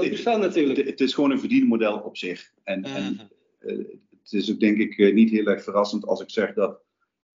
interessant 0.00 0.42
natuurlijk. 0.42 0.86
Het, 0.86 1.00
is 1.00 1.14
gewoon 1.14 1.30
een 1.30 1.40
verdienmodel 1.40 1.98
op 1.98 2.16
zich. 2.16 2.52
En, 2.64 2.84
en 2.84 3.20
uh, 3.60 3.84
het 4.30 4.40
is 4.42 4.52
ook 4.52 4.60
denk 4.60 4.78
ik 4.78 4.98
uh, 4.98 5.14
niet 5.14 5.30
heel 5.30 5.46
erg 5.46 5.62
verrassend 5.62 6.06
als 6.06 6.20
ik 6.20 6.30
zeg 6.30 6.54
dat 6.54 6.80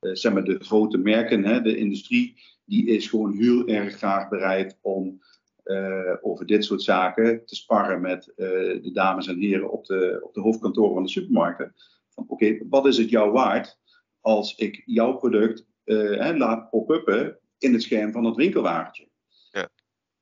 uh, 0.01 0.15
zeg 0.15 0.33
maar 0.33 0.43
de 0.43 0.59
grote 0.59 0.97
merken, 0.97 1.43
hè, 1.43 1.61
de 1.61 1.77
industrie, 1.77 2.41
die 2.65 2.85
is 2.85 3.07
gewoon 3.07 3.37
heel 3.37 3.67
erg 3.67 3.95
graag 3.95 4.29
bereid 4.29 4.77
om 4.81 5.21
uh, 5.65 6.15
over 6.21 6.45
dit 6.45 6.65
soort 6.65 6.81
zaken 6.81 7.45
te 7.45 7.55
sparren 7.55 8.01
met 8.01 8.27
uh, 8.27 8.47
de 8.83 8.91
dames 8.93 9.27
en 9.27 9.37
heren 9.37 9.71
op 9.71 9.85
de, 9.85 10.19
op 10.23 10.33
de 10.33 10.41
hoofdkantoren 10.41 10.93
van 10.93 11.03
de 11.03 11.09
supermarkten. 11.09 11.73
Van 12.09 12.23
oké, 12.27 12.33
okay, 12.33 12.63
wat 12.69 12.85
is 12.85 12.97
het 12.97 13.09
jou 13.09 13.31
waard 13.31 13.79
als 14.19 14.55
ik 14.55 14.81
jouw 14.85 15.13
product 15.13 15.65
hè, 15.83 16.37
laat 16.37 16.69
pop-uppen 16.69 17.39
in 17.57 17.73
het 17.73 17.81
scherm 17.81 18.11
van 18.11 18.25
het 18.25 18.35
winkelwagentje? 18.35 19.07
Ja. 19.51 19.69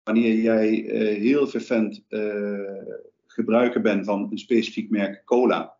Wanneer 0.03 0.35
jij 0.35 0.69
heel 1.19 1.47
vervent 1.47 2.05
gebruiker 3.27 3.81
bent 3.81 4.05
van 4.05 4.27
een 4.31 4.37
specifiek 4.37 4.89
merk 4.89 5.25
cola. 5.25 5.78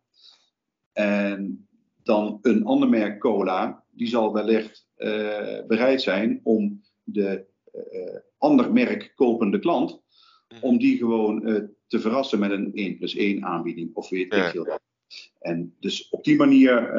En 1.00 1.68
dan 2.02 2.38
een 2.42 2.64
ander 2.64 2.88
merk 2.88 3.20
cola, 3.20 3.84
die 3.90 4.08
zal 4.08 4.32
wellicht 4.32 4.88
uh, 4.98 5.66
bereid 5.66 6.02
zijn 6.02 6.40
om 6.42 6.82
de 7.02 7.44
uh, 7.74 8.16
ander 8.38 8.72
merk 8.72 9.12
kopende 9.14 9.58
klant, 9.58 10.02
mhm. 10.48 10.64
om 10.64 10.78
die 10.78 10.96
gewoon 10.96 11.48
uh, 11.48 11.62
te 11.86 12.00
verrassen 12.00 12.38
met 12.38 12.50
een 12.50 12.74
1 12.74 12.96
plus 12.96 13.14
1 13.14 13.44
aanbieding 13.44 13.94
of 13.94 14.08
weet 14.08 14.34
ik 14.34 14.42
veel 14.42 14.64
wat. 14.64 14.80
En 15.38 15.76
dus 15.80 16.08
op 16.08 16.24
die 16.24 16.36
manier 16.36 16.92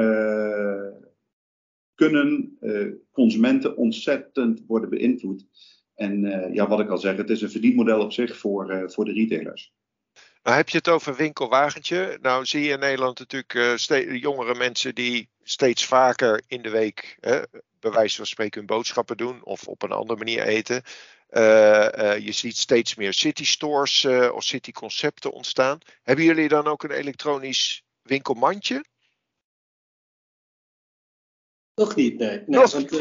kunnen 1.96 2.58
consumenten 3.12 3.78
ontzettend 3.78 4.64
worden 4.68 4.90
beïnvloed. 4.90 5.46
En 5.96 6.22
ja, 6.54 6.68
wat 6.68 6.80
ik 6.80 6.90
al 6.90 6.98
zeg, 6.98 7.18
het 7.18 7.30
is 7.30 7.42
een 7.42 7.50
verdienmodel 7.50 8.02
op 8.02 8.12
zich 8.12 8.38
voor, 8.38 8.92
voor 8.92 9.06
de 9.06 9.14
retailers. 9.14 9.74
Nou 10.43 10.58
heb 10.58 10.69
je 10.69 10.77
het 10.77 10.89
over 10.89 11.15
winkelwagentje. 11.15 12.17
Nou 12.21 12.45
zie 12.45 12.63
je 12.63 12.71
in 12.71 12.80
Nederland 12.80 13.19
natuurlijk 13.19 13.54
uh, 13.54 14.21
jongere 14.21 14.56
mensen 14.56 14.95
die 14.95 15.30
steeds 15.43 15.86
vaker 15.86 16.41
in 16.47 16.62
de 16.62 16.69
week, 16.69 17.17
hè, 17.19 17.41
bij 17.80 17.91
wijze 17.91 18.15
van 18.15 18.25
spreken, 18.25 18.58
hun 18.58 18.67
boodschappen 18.67 19.17
doen 19.17 19.43
of 19.43 19.67
op 19.67 19.84
een 19.84 19.91
andere 19.91 20.19
manier 20.19 20.43
eten. 20.43 20.84
Uh, 21.30 21.88
uh, 21.97 22.17
je 22.17 22.32
ziet 22.32 22.58
steeds 22.58 22.95
meer 22.95 23.13
city 23.13 23.45
stores 23.45 24.06
of 24.06 24.43
city 24.43 24.71
concepten 24.71 25.32
ontstaan. 25.32 25.80
Hebben 26.04 26.25
jullie 26.25 26.47
dan 26.47 26.67
ook 26.67 26.84
een 26.84 26.91
elektronisch 26.91 27.84
winkelmandje? 28.01 28.86
Nog 31.75 31.95
niet, 31.95 32.17
nee. 32.17 32.43
nee 32.45 32.60
want, 32.60 32.89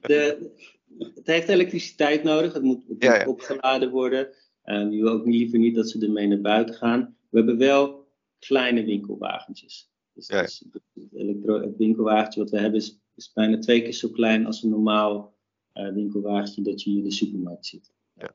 de, 0.00 0.50
het 0.98 1.26
heeft 1.26 1.48
elektriciteit 1.48 2.22
nodig, 2.22 2.52
het 2.52 2.62
moet, 2.62 2.78
het 2.78 2.88
moet 2.88 3.02
ja, 3.02 3.14
ja. 3.14 3.26
opgeladen 3.26 3.90
worden. 3.90 4.34
Uh, 4.70 4.88
die 4.88 5.02
wil 5.02 5.12
ook 5.12 5.26
liever 5.26 5.58
niet 5.58 5.74
dat 5.74 5.90
ze 5.90 6.00
ermee 6.00 6.26
naar 6.26 6.40
buiten 6.40 6.74
gaan. 6.74 7.16
We 7.28 7.36
hebben 7.38 7.58
wel 7.58 8.08
kleine 8.38 8.84
winkelwagentjes. 8.84 9.90
Dus, 10.12 10.26
ja. 10.26 10.42
dus 10.42 10.64
het, 10.72 11.14
elektro, 11.14 11.60
het 11.60 11.76
winkelwagentje 11.76 12.40
wat 12.40 12.50
we 12.50 12.58
hebben 12.58 12.80
is, 12.80 12.98
is, 13.16 13.32
bijna 13.32 13.58
twee 13.58 13.82
keer 13.82 13.92
zo 13.92 14.08
klein 14.08 14.46
als 14.46 14.62
een 14.62 14.70
normaal 14.70 15.36
uh, 15.74 15.92
winkelwagentje 15.92 16.62
dat 16.62 16.82
je 16.82 16.90
in 16.90 17.02
de 17.02 17.12
supermarkt 17.12 17.66
ziet. 17.66 17.92
Ja. 18.12 18.34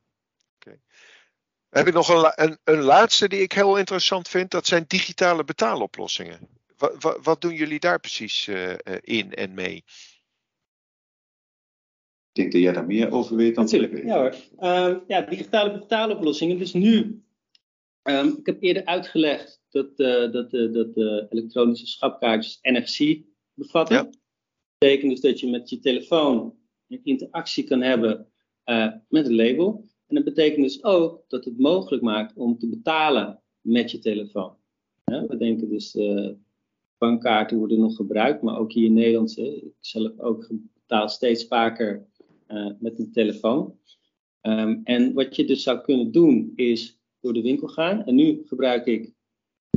Okay. 0.55 0.79
Heb 1.69 1.87
ik 1.87 1.93
nog 1.93 2.09
een, 2.09 2.31
een, 2.35 2.57
een, 2.63 2.81
laatste 2.81 3.27
die 3.27 3.41
ik 3.41 3.51
heel 3.51 3.77
interessant 3.77 4.27
vind. 4.27 4.51
Dat 4.51 4.67
zijn 4.67 4.85
digitale 4.87 5.43
betaaloplossingen. 5.43 6.39
Wat, 6.77 6.95
wat, 6.99 7.17
wat 7.23 7.41
doen 7.41 7.53
jullie 7.53 7.79
daar 7.79 7.99
precies 7.99 8.47
uh, 8.47 8.73
in 9.01 9.33
en 9.33 9.53
mee? 9.53 9.83
Ik 12.35 12.41
denk 12.41 12.53
dat 12.53 12.61
jij 12.61 12.73
daar 12.73 12.85
meer 12.85 13.11
over 13.11 13.35
weet 13.35 13.55
dan 13.55 13.63
Natuurlijk, 13.63 13.91
ik 13.91 13.97
weet. 13.97 14.07
Ja 14.07 14.17
hoor. 14.17 14.35
Uh, 14.59 14.97
ja, 15.07 15.21
digitale 15.21 15.71
betaaloplossingen. 15.71 16.57
Dus 16.57 16.73
nu, 16.73 17.23
um, 18.03 18.35
ik 18.37 18.45
heb 18.45 18.61
eerder 18.61 18.85
uitgelegd 18.85 19.61
dat, 19.69 19.99
uh, 19.99 20.31
dat, 20.31 20.53
uh, 20.53 20.73
dat 20.73 20.97
uh, 20.97 21.23
elektronische 21.29 21.87
schapkaartjes 21.87 22.59
NFC 22.61 23.25
bevatten. 23.53 23.95
Ja. 23.95 24.03
Dat 24.03 24.17
betekent 24.77 25.11
dus 25.11 25.21
dat 25.21 25.39
je 25.39 25.49
met 25.49 25.69
je 25.69 25.79
telefoon 25.79 26.55
een 26.87 27.01
interactie 27.03 27.63
kan 27.63 27.81
hebben 27.81 28.31
met 29.07 29.25
een 29.25 29.35
label. 29.35 29.85
En 30.07 30.15
dat 30.15 30.23
betekent 30.23 30.63
dus 30.63 30.83
ook 30.83 31.23
dat 31.27 31.45
het 31.45 31.59
mogelijk 31.59 32.03
maakt 32.03 32.35
om 32.35 32.57
te 32.57 32.69
betalen 32.69 33.41
met 33.61 33.91
je 33.91 33.99
telefoon. 33.99 34.55
Ja, 35.05 35.25
we 35.27 35.37
denken 35.37 35.69
dus, 35.69 35.97
bankkaarten 36.97 37.57
worden 37.57 37.79
nog 37.79 37.95
gebruikt, 37.95 38.41
maar 38.41 38.57
ook 38.57 38.71
hier 38.71 38.85
in 38.85 38.93
Nederland, 38.93 39.37
ik 39.37 39.73
zelf 39.79 40.19
ook 40.19 40.51
betaal 40.73 41.09
steeds 41.09 41.47
vaker 41.47 42.07
uh, 42.47 42.71
met 42.79 42.99
een 42.99 43.12
telefoon. 43.12 43.77
Um, 44.41 44.81
en 44.84 45.13
wat 45.13 45.36
je 45.36 45.45
dus 45.45 45.63
zou 45.63 45.81
kunnen 45.81 46.12
doen 46.12 46.51
is 46.55 46.99
door 47.19 47.34
de 47.34 47.41
winkel 47.41 47.67
gaan. 47.67 48.05
En 48.05 48.15
nu 48.15 48.41
gebruik 48.45 48.86
ik 48.86 49.13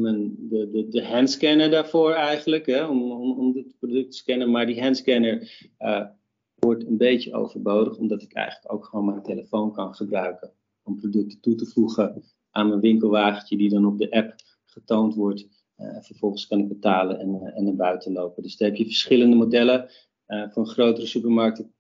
mijn, 0.01 0.37
de, 0.39 0.71
de, 0.71 0.89
de 0.89 1.05
handscanner 1.05 1.71
daarvoor 1.71 2.13
eigenlijk, 2.13 2.67
hè, 2.67 2.85
om, 2.85 3.13
om, 3.13 3.39
om 3.39 3.53
dit 3.53 3.79
product 3.79 4.11
te 4.11 4.17
scannen. 4.17 4.51
Maar 4.51 4.67
die 4.67 4.81
handscanner 4.83 5.67
uh, 5.79 6.07
wordt 6.55 6.87
een 6.87 6.97
beetje 6.97 7.35
overbodig, 7.35 7.97
omdat 7.97 8.23
ik 8.23 8.33
eigenlijk 8.33 8.73
ook 8.73 8.85
gewoon 8.85 9.05
mijn 9.05 9.23
telefoon 9.23 9.73
kan 9.73 9.95
gebruiken 9.95 10.53
om 10.83 10.97
producten 11.01 11.41
toe 11.41 11.55
te 11.55 11.67
voegen 11.67 12.23
aan 12.51 12.69
mijn 12.69 12.81
winkelwagentje, 12.81 13.57
die 13.57 13.71
dan 13.71 13.87
op 13.87 13.99
de 13.99 14.11
app 14.11 14.35
getoond 14.65 15.15
wordt. 15.15 15.47
Uh, 15.79 16.01
vervolgens 16.01 16.47
kan 16.47 16.59
ik 16.59 16.69
betalen 16.69 17.19
en, 17.19 17.53
en 17.55 17.65
naar 17.65 17.75
buiten 17.75 18.13
lopen. 18.13 18.43
Dus 18.43 18.57
daar 18.57 18.69
heb 18.69 18.77
je 18.77 18.85
verschillende 18.85 19.37
modellen. 19.37 19.89
Uh, 20.29 20.51
voor 20.51 20.67
grotere 20.67 21.07
supermarkten 21.07 21.73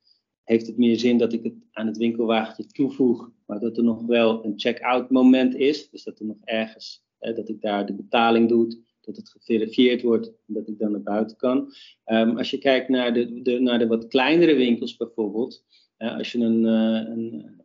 heeft 0.48 0.66
het 0.66 0.76
meer 0.76 0.98
zin 0.98 1.18
dat 1.18 1.32
ik 1.32 1.42
het 1.42 1.54
aan 1.72 1.87
het 1.87 1.96
winkelwagentje 1.96 2.66
toevoeg, 2.66 3.30
maar 3.46 3.61
dat 3.61 3.76
er 3.76 3.82
nog 3.82 4.06
wel 4.06 4.44
een 4.44 4.52
check-out 4.56 5.11
moment 5.11 5.54
is. 5.54 5.90
Dus 5.90 6.04
dat 6.04 6.18
er 6.18 6.26
nog 6.26 6.37
ergens, 6.44 7.04
hè, 7.18 7.32
dat 7.32 7.48
ik 7.48 7.61
daar 7.61 7.87
de 7.87 7.94
betaling 7.94 8.48
doe, 8.48 8.78
dat 9.00 9.16
het 9.16 9.30
geverifieerd 9.30 10.02
wordt 10.02 10.26
en 10.26 10.54
dat 10.54 10.68
ik 10.68 10.78
dan 10.78 10.90
naar 10.90 11.02
buiten 11.02 11.37
kan. 11.37 11.72
Um, 12.06 12.37
als 12.37 12.50
je 12.50 12.58
kijkt 12.58 12.88
naar 12.88 13.14
de, 13.14 13.42
de, 13.42 13.61
naar 13.61 13.78
de 13.78 13.87
wat 13.87 14.06
kleinere 14.06 14.54
winkels 14.54 14.96
bijvoorbeeld, 14.96 15.64
als 15.98 16.32
je 16.32 16.38
een, 16.38 16.64
uh, 16.64 17.11
een, 17.16 17.56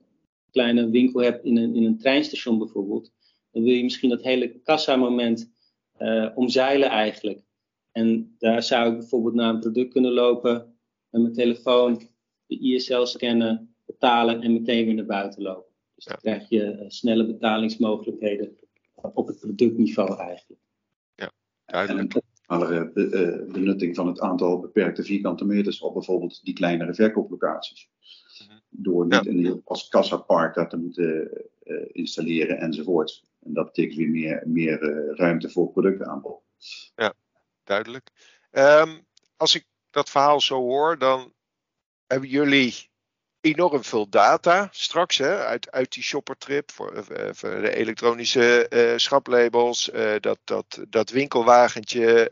kleine 0.51 0.89
winkel 0.89 1.21
hebt 1.21 1.45
in 1.45 1.57
een, 1.57 1.75
in 1.75 1.83
een 1.83 1.97
treinstation 1.97 2.57
bijvoorbeeld, 2.57 3.11
dan 3.51 3.63
wil 3.63 3.73
je 3.73 3.83
misschien 3.83 4.09
dat 4.09 4.23
hele 4.23 4.59
kassa-moment 4.63 5.51
uh, 5.99 6.29
omzeilen 6.35 6.89
eigenlijk. 6.89 7.43
En 7.91 8.35
daar 8.37 8.63
zou 8.63 8.91
ik 8.91 8.97
bijvoorbeeld 8.97 9.35
naar 9.35 9.53
een 9.53 9.59
product 9.59 9.91
kunnen 9.91 10.11
lopen 10.11 10.75
met 11.09 11.21
mijn 11.21 11.33
telefoon 11.33 12.11
de 12.59 12.73
ISL 12.73 13.03
scannen, 13.03 13.75
betalen 13.85 14.41
en 14.41 14.53
meteen 14.53 14.85
weer 14.85 14.93
naar 14.93 15.05
buiten 15.05 15.41
lopen. 15.41 15.71
Dus 15.95 16.05
dan 16.05 16.17
krijg 16.17 16.49
je 16.49 16.63
uh, 16.63 16.83
snelle 16.87 17.25
betalingsmogelijkheden 17.25 18.57
op 18.95 19.27
het 19.27 19.39
productniveau 19.39 20.19
eigenlijk. 20.19 20.61
Ja, 21.15 21.31
duidelijk. 21.65 22.21
En 22.47 22.91
uh, 22.93 23.53
benutting 23.53 23.95
van 23.95 24.07
het 24.07 24.19
aantal 24.19 24.59
beperkte 24.59 25.03
vierkante 25.03 25.45
meters 25.45 25.79
op 25.79 25.93
bijvoorbeeld 25.93 26.43
die 26.43 26.53
kleinere 26.53 26.93
verkooplocaties. 26.93 27.89
Mhm. 28.47 28.57
Door 28.69 29.03
niet 29.03 29.23
ja. 29.23 29.31
een 29.31 29.61
als 29.65 29.87
kassapark 29.87 30.55
dat 30.55 30.69
te 30.69 30.77
moeten 30.77 31.29
uh, 31.63 31.85
installeren 31.91 32.57
enzovoort. 32.57 33.23
En 33.43 33.53
dat 33.53 33.65
betekent 33.65 33.97
weer 33.97 34.09
meer, 34.09 34.43
meer 34.45 34.79
ruimte 35.15 35.49
voor 35.49 35.71
productaanbod. 35.71 36.41
Ja, 36.95 37.13
duidelijk. 37.63 38.09
Um, 38.51 39.05
als 39.37 39.55
ik 39.55 39.65
dat 39.89 40.09
verhaal 40.09 40.41
zo 40.41 40.55
hoor, 40.55 40.97
dan 40.97 41.33
hebben 42.13 42.31
jullie 42.31 42.91
enorm 43.41 43.83
veel 43.83 44.09
data 44.09 44.67
straks 44.71 45.17
hè, 45.17 45.45
uit, 45.45 45.71
uit 45.71 45.93
die 45.93 46.03
shoppertrip 46.03 46.71
voor, 46.71 46.93
uh, 46.93 47.29
voor 47.31 47.49
de 47.49 47.75
elektronische 47.75 48.67
uh, 48.69 48.97
schaplabels, 48.97 49.89
uh, 49.89 50.15
dat, 50.19 50.39
dat, 50.43 50.79
dat 50.89 51.09
winkelwagentje, 51.09 52.29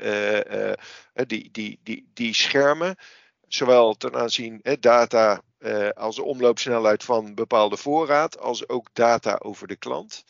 die, 1.27 1.51
die, 1.51 1.79
die, 1.83 2.09
die 2.13 2.33
schermen, 2.33 2.95
zowel 3.47 3.93
ten 3.93 4.15
aanzien 4.15 4.61
data 4.79 5.41
als 5.93 6.15
de 6.15 6.23
omloopsnelheid 6.23 7.03
van 7.03 7.35
bepaalde 7.35 7.77
voorraad, 7.77 8.39
als 8.39 8.67
ook 8.67 8.89
data 8.93 9.35
over 9.35 9.67
de 9.67 9.75
klant. 9.75 10.23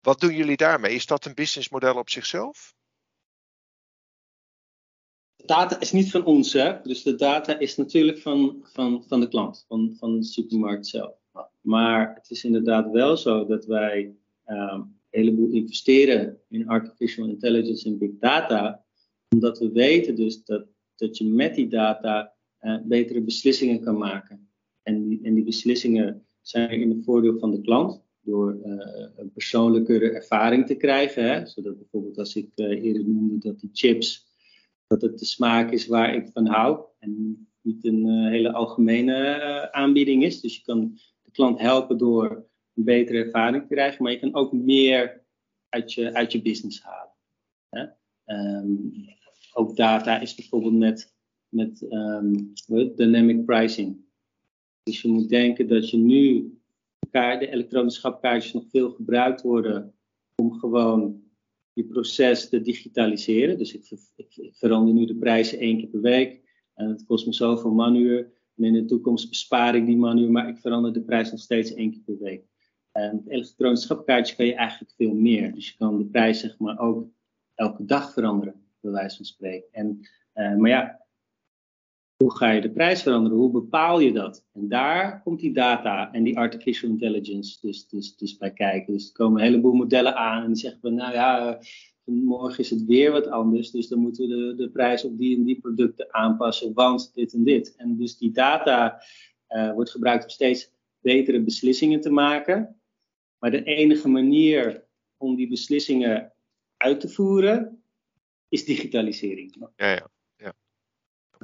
Wat 0.00 0.20
doen 0.20 0.34
jullie 0.34 0.56
daarmee? 0.56 0.94
Is 0.94 1.06
dat 1.06 1.24
een 1.24 1.34
businessmodel 1.34 1.94
op 1.94 2.10
zichzelf? 2.10 2.74
Data 5.46 5.80
is 5.80 5.92
niet 5.92 6.10
van 6.10 6.24
ons, 6.24 6.52
hè? 6.52 6.72
dus 6.82 7.02
de 7.02 7.14
data 7.14 7.58
is 7.58 7.76
natuurlijk 7.76 8.18
van, 8.18 8.56
van, 8.62 9.04
van 9.06 9.20
de 9.20 9.28
klant, 9.28 9.64
van, 9.68 9.94
van 9.98 10.16
de 10.16 10.24
supermarkt 10.24 10.86
zelf. 10.86 11.14
Maar 11.60 12.14
het 12.14 12.30
is 12.30 12.44
inderdaad 12.44 12.90
wel 12.90 13.16
zo 13.16 13.46
dat 13.46 13.66
wij 13.66 14.14
um, 14.46 14.56
een 14.56 14.94
heleboel 15.10 15.50
investeren 15.50 16.38
in 16.48 16.68
artificial 16.68 17.26
intelligence 17.26 17.88
en 17.88 17.98
big 17.98 18.10
data, 18.18 18.84
omdat 19.28 19.58
we 19.58 19.72
weten 19.72 20.14
dus 20.14 20.44
dat, 20.44 20.66
dat 20.96 21.18
je 21.18 21.24
met 21.24 21.54
die 21.54 21.68
data 21.68 22.32
uh, 22.60 22.78
betere 22.84 23.20
beslissingen 23.20 23.80
kan 23.80 23.98
maken. 23.98 24.48
En 24.82 25.08
die, 25.08 25.20
en 25.22 25.34
die 25.34 25.44
beslissingen 25.44 26.26
zijn 26.40 26.70
in 26.70 26.90
het 26.90 27.04
voordeel 27.04 27.38
van 27.38 27.50
de 27.50 27.60
klant, 27.60 28.02
door 28.20 28.58
uh, 28.64 29.06
een 29.16 29.32
persoonlijkere 29.32 30.10
ervaring 30.10 30.66
te 30.66 30.74
krijgen. 30.74 31.24
Hè? 31.24 31.46
Zodat 31.46 31.78
bijvoorbeeld 31.78 32.18
als 32.18 32.36
ik 32.36 32.48
uh, 32.56 32.84
eerder 32.84 33.08
noemde 33.08 33.38
dat 33.38 33.60
die 33.60 33.70
chips 33.72 34.31
dat 34.92 35.10
het 35.10 35.18
de 35.18 35.24
smaak 35.24 35.70
is 35.70 35.86
waar 35.86 36.14
ik 36.14 36.28
van 36.32 36.46
hou. 36.46 36.84
En 36.98 37.46
niet 37.60 37.84
een 37.84 38.06
uh, 38.06 38.28
hele 38.28 38.52
algemene 38.52 39.36
uh, 39.36 39.62
aanbieding 39.62 40.24
is. 40.24 40.40
Dus 40.40 40.56
je 40.56 40.62
kan 40.62 40.98
de 41.22 41.30
klant 41.30 41.58
helpen 41.60 41.98
door 41.98 42.46
een 42.74 42.84
betere 42.84 43.18
ervaring 43.18 43.62
te 43.62 43.74
krijgen. 43.74 44.02
Maar 44.02 44.12
je 44.12 44.18
kan 44.18 44.34
ook 44.34 44.52
meer 44.52 45.24
uit 45.68 45.92
je, 45.92 46.14
uit 46.14 46.32
je 46.32 46.42
business 46.42 46.82
halen. 46.82 47.12
Hè? 47.68 47.86
Um, 48.58 48.92
ook 49.52 49.76
data 49.76 50.20
is 50.20 50.34
bijvoorbeeld 50.34 50.78
met, 50.78 51.14
met 51.48 51.86
um, 51.90 52.52
dynamic 52.96 53.44
pricing. 53.44 53.96
Dus 54.82 55.02
je 55.02 55.08
moet 55.08 55.28
denken 55.28 55.68
dat 55.68 55.90
je 55.90 55.96
nu 55.96 56.56
de 57.10 57.48
elektronische 57.50 58.00
schapkaartjes 58.00 58.52
nog 58.52 58.64
veel 58.70 58.90
gebruikt 58.90 59.42
worden 59.42 59.94
om 60.34 60.52
gewoon 60.52 61.22
je 61.72 61.84
proces 61.84 62.48
te 62.48 62.60
digitaliseren. 62.60 63.58
Dus 63.58 63.74
ik, 63.74 64.52
verander 64.52 64.94
nu 64.94 65.04
de 65.04 65.16
prijzen 65.16 65.58
één 65.58 65.78
keer 65.78 65.88
per 65.88 66.00
week. 66.00 66.40
En 66.74 66.88
het 66.88 67.04
kost 67.04 67.26
me 67.26 67.32
zoveel 67.32 67.72
manuur. 67.72 68.32
En 68.56 68.64
in 68.64 68.72
de 68.72 68.84
toekomst 68.84 69.28
bespaar 69.28 69.74
ik 69.74 69.86
die 69.86 69.96
manuur, 69.96 70.30
maar 70.30 70.48
ik 70.48 70.58
verander 70.58 70.92
de 70.92 71.02
prijs 71.02 71.30
nog 71.30 71.40
steeds 71.40 71.74
één 71.74 71.90
keer 71.90 72.02
per 72.04 72.18
week. 72.18 72.44
En 72.92 73.14
met 73.14 73.28
elektronisch 73.28 73.82
schapkaartje 73.82 74.36
kan 74.36 74.46
je 74.46 74.54
eigenlijk 74.54 74.92
veel 74.96 75.14
meer. 75.14 75.54
Dus 75.54 75.68
je 75.68 75.76
kan 75.78 75.98
de 75.98 76.04
prijs 76.04 76.40
zeg 76.40 76.58
maar 76.58 76.78
ook 76.78 77.08
elke 77.54 77.84
dag 77.84 78.12
veranderen, 78.12 78.54
bij 78.80 78.90
wijze 78.90 79.16
van 79.16 79.24
spreken. 79.24 79.68
En, 79.72 80.00
uh, 80.34 80.56
maar 80.56 80.70
ja, 80.70 81.01
hoe 82.22 82.36
ga 82.36 82.50
je 82.50 82.60
de 82.60 82.70
prijs 82.70 83.02
veranderen? 83.02 83.38
Hoe 83.38 83.50
bepaal 83.50 84.00
je 84.00 84.12
dat? 84.12 84.46
En 84.52 84.68
daar 84.68 85.22
komt 85.22 85.40
die 85.40 85.52
data 85.52 86.12
en 86.12 86.22
die 86.22 86.38
artificial 86.38 86.90
intelligence 86.90 87.58
dus, 87.60 87.88
dus, 87.88 88.16
dus 88.16 88.36
bij 88.36 88.52
kijken. 88.52 88.92
Dus 88.92 89.06
er 89.06 89.12
komen 89.12 89.40
een 89.40 89.46
heleboel 89.46 89.72
modellen 89.72 90.16
aan 90.16 90.42
en 90.42 90.46
die 90.46 90.56
zeggen 90.56 90.80
van, 90.80 90.94
nou 90.94 91.12
ja, 91.12 91.60
morgen 92.04 92.58
is 92.58 92.70
het 92.70 92.84
weer 92.84 93.12
wat 93.12 93.26
anders, 93.26 93.70
dus 93.70 93.88
dan 93.88 93.98
moeten 93.98 94.28
we 94.28 94.34
de, 94.34 94.54
de 94.54 94.70
prijs 94.70 95.04
op 95.04 95.18
die 95.18 95.36
en 95.36 95.44
die 95.44 95.60
producten 95.60 96.14
aanpassen, 96.14 96.72
want 96.72 97.14
dit 97.14 97.32
en 97.32 97.44
dit. 97.44 97.74
En 97.76 97.96
dus 97.96 98.16
die 98.16 98.30
data 98.30 99.02
uh, 99.48 99.72
wordt 99.72 99.90
gebruikt 99.90 100.24
om 100.24 100.30
steeds 100.30 100.70
betere 101.00 101.42
beslissingen 101.42 102.00
te 102.00 102.10
maken. 102.10 102.80
Maar 103.38 103.50
de 103.50 103.62
enige 103.62 104.08
manier 104.08 104.86
om 105.16 105.36
die 105.36 105.48
beslissingen 105.48 106.32
uit 106.76 107.00
te 107.00 107.08
voeren 107.08 107.82
is 108.48 108.64
digitalisering. 108.64 109.56
Ja, 109.76 109.90
ja. 109.90 110.11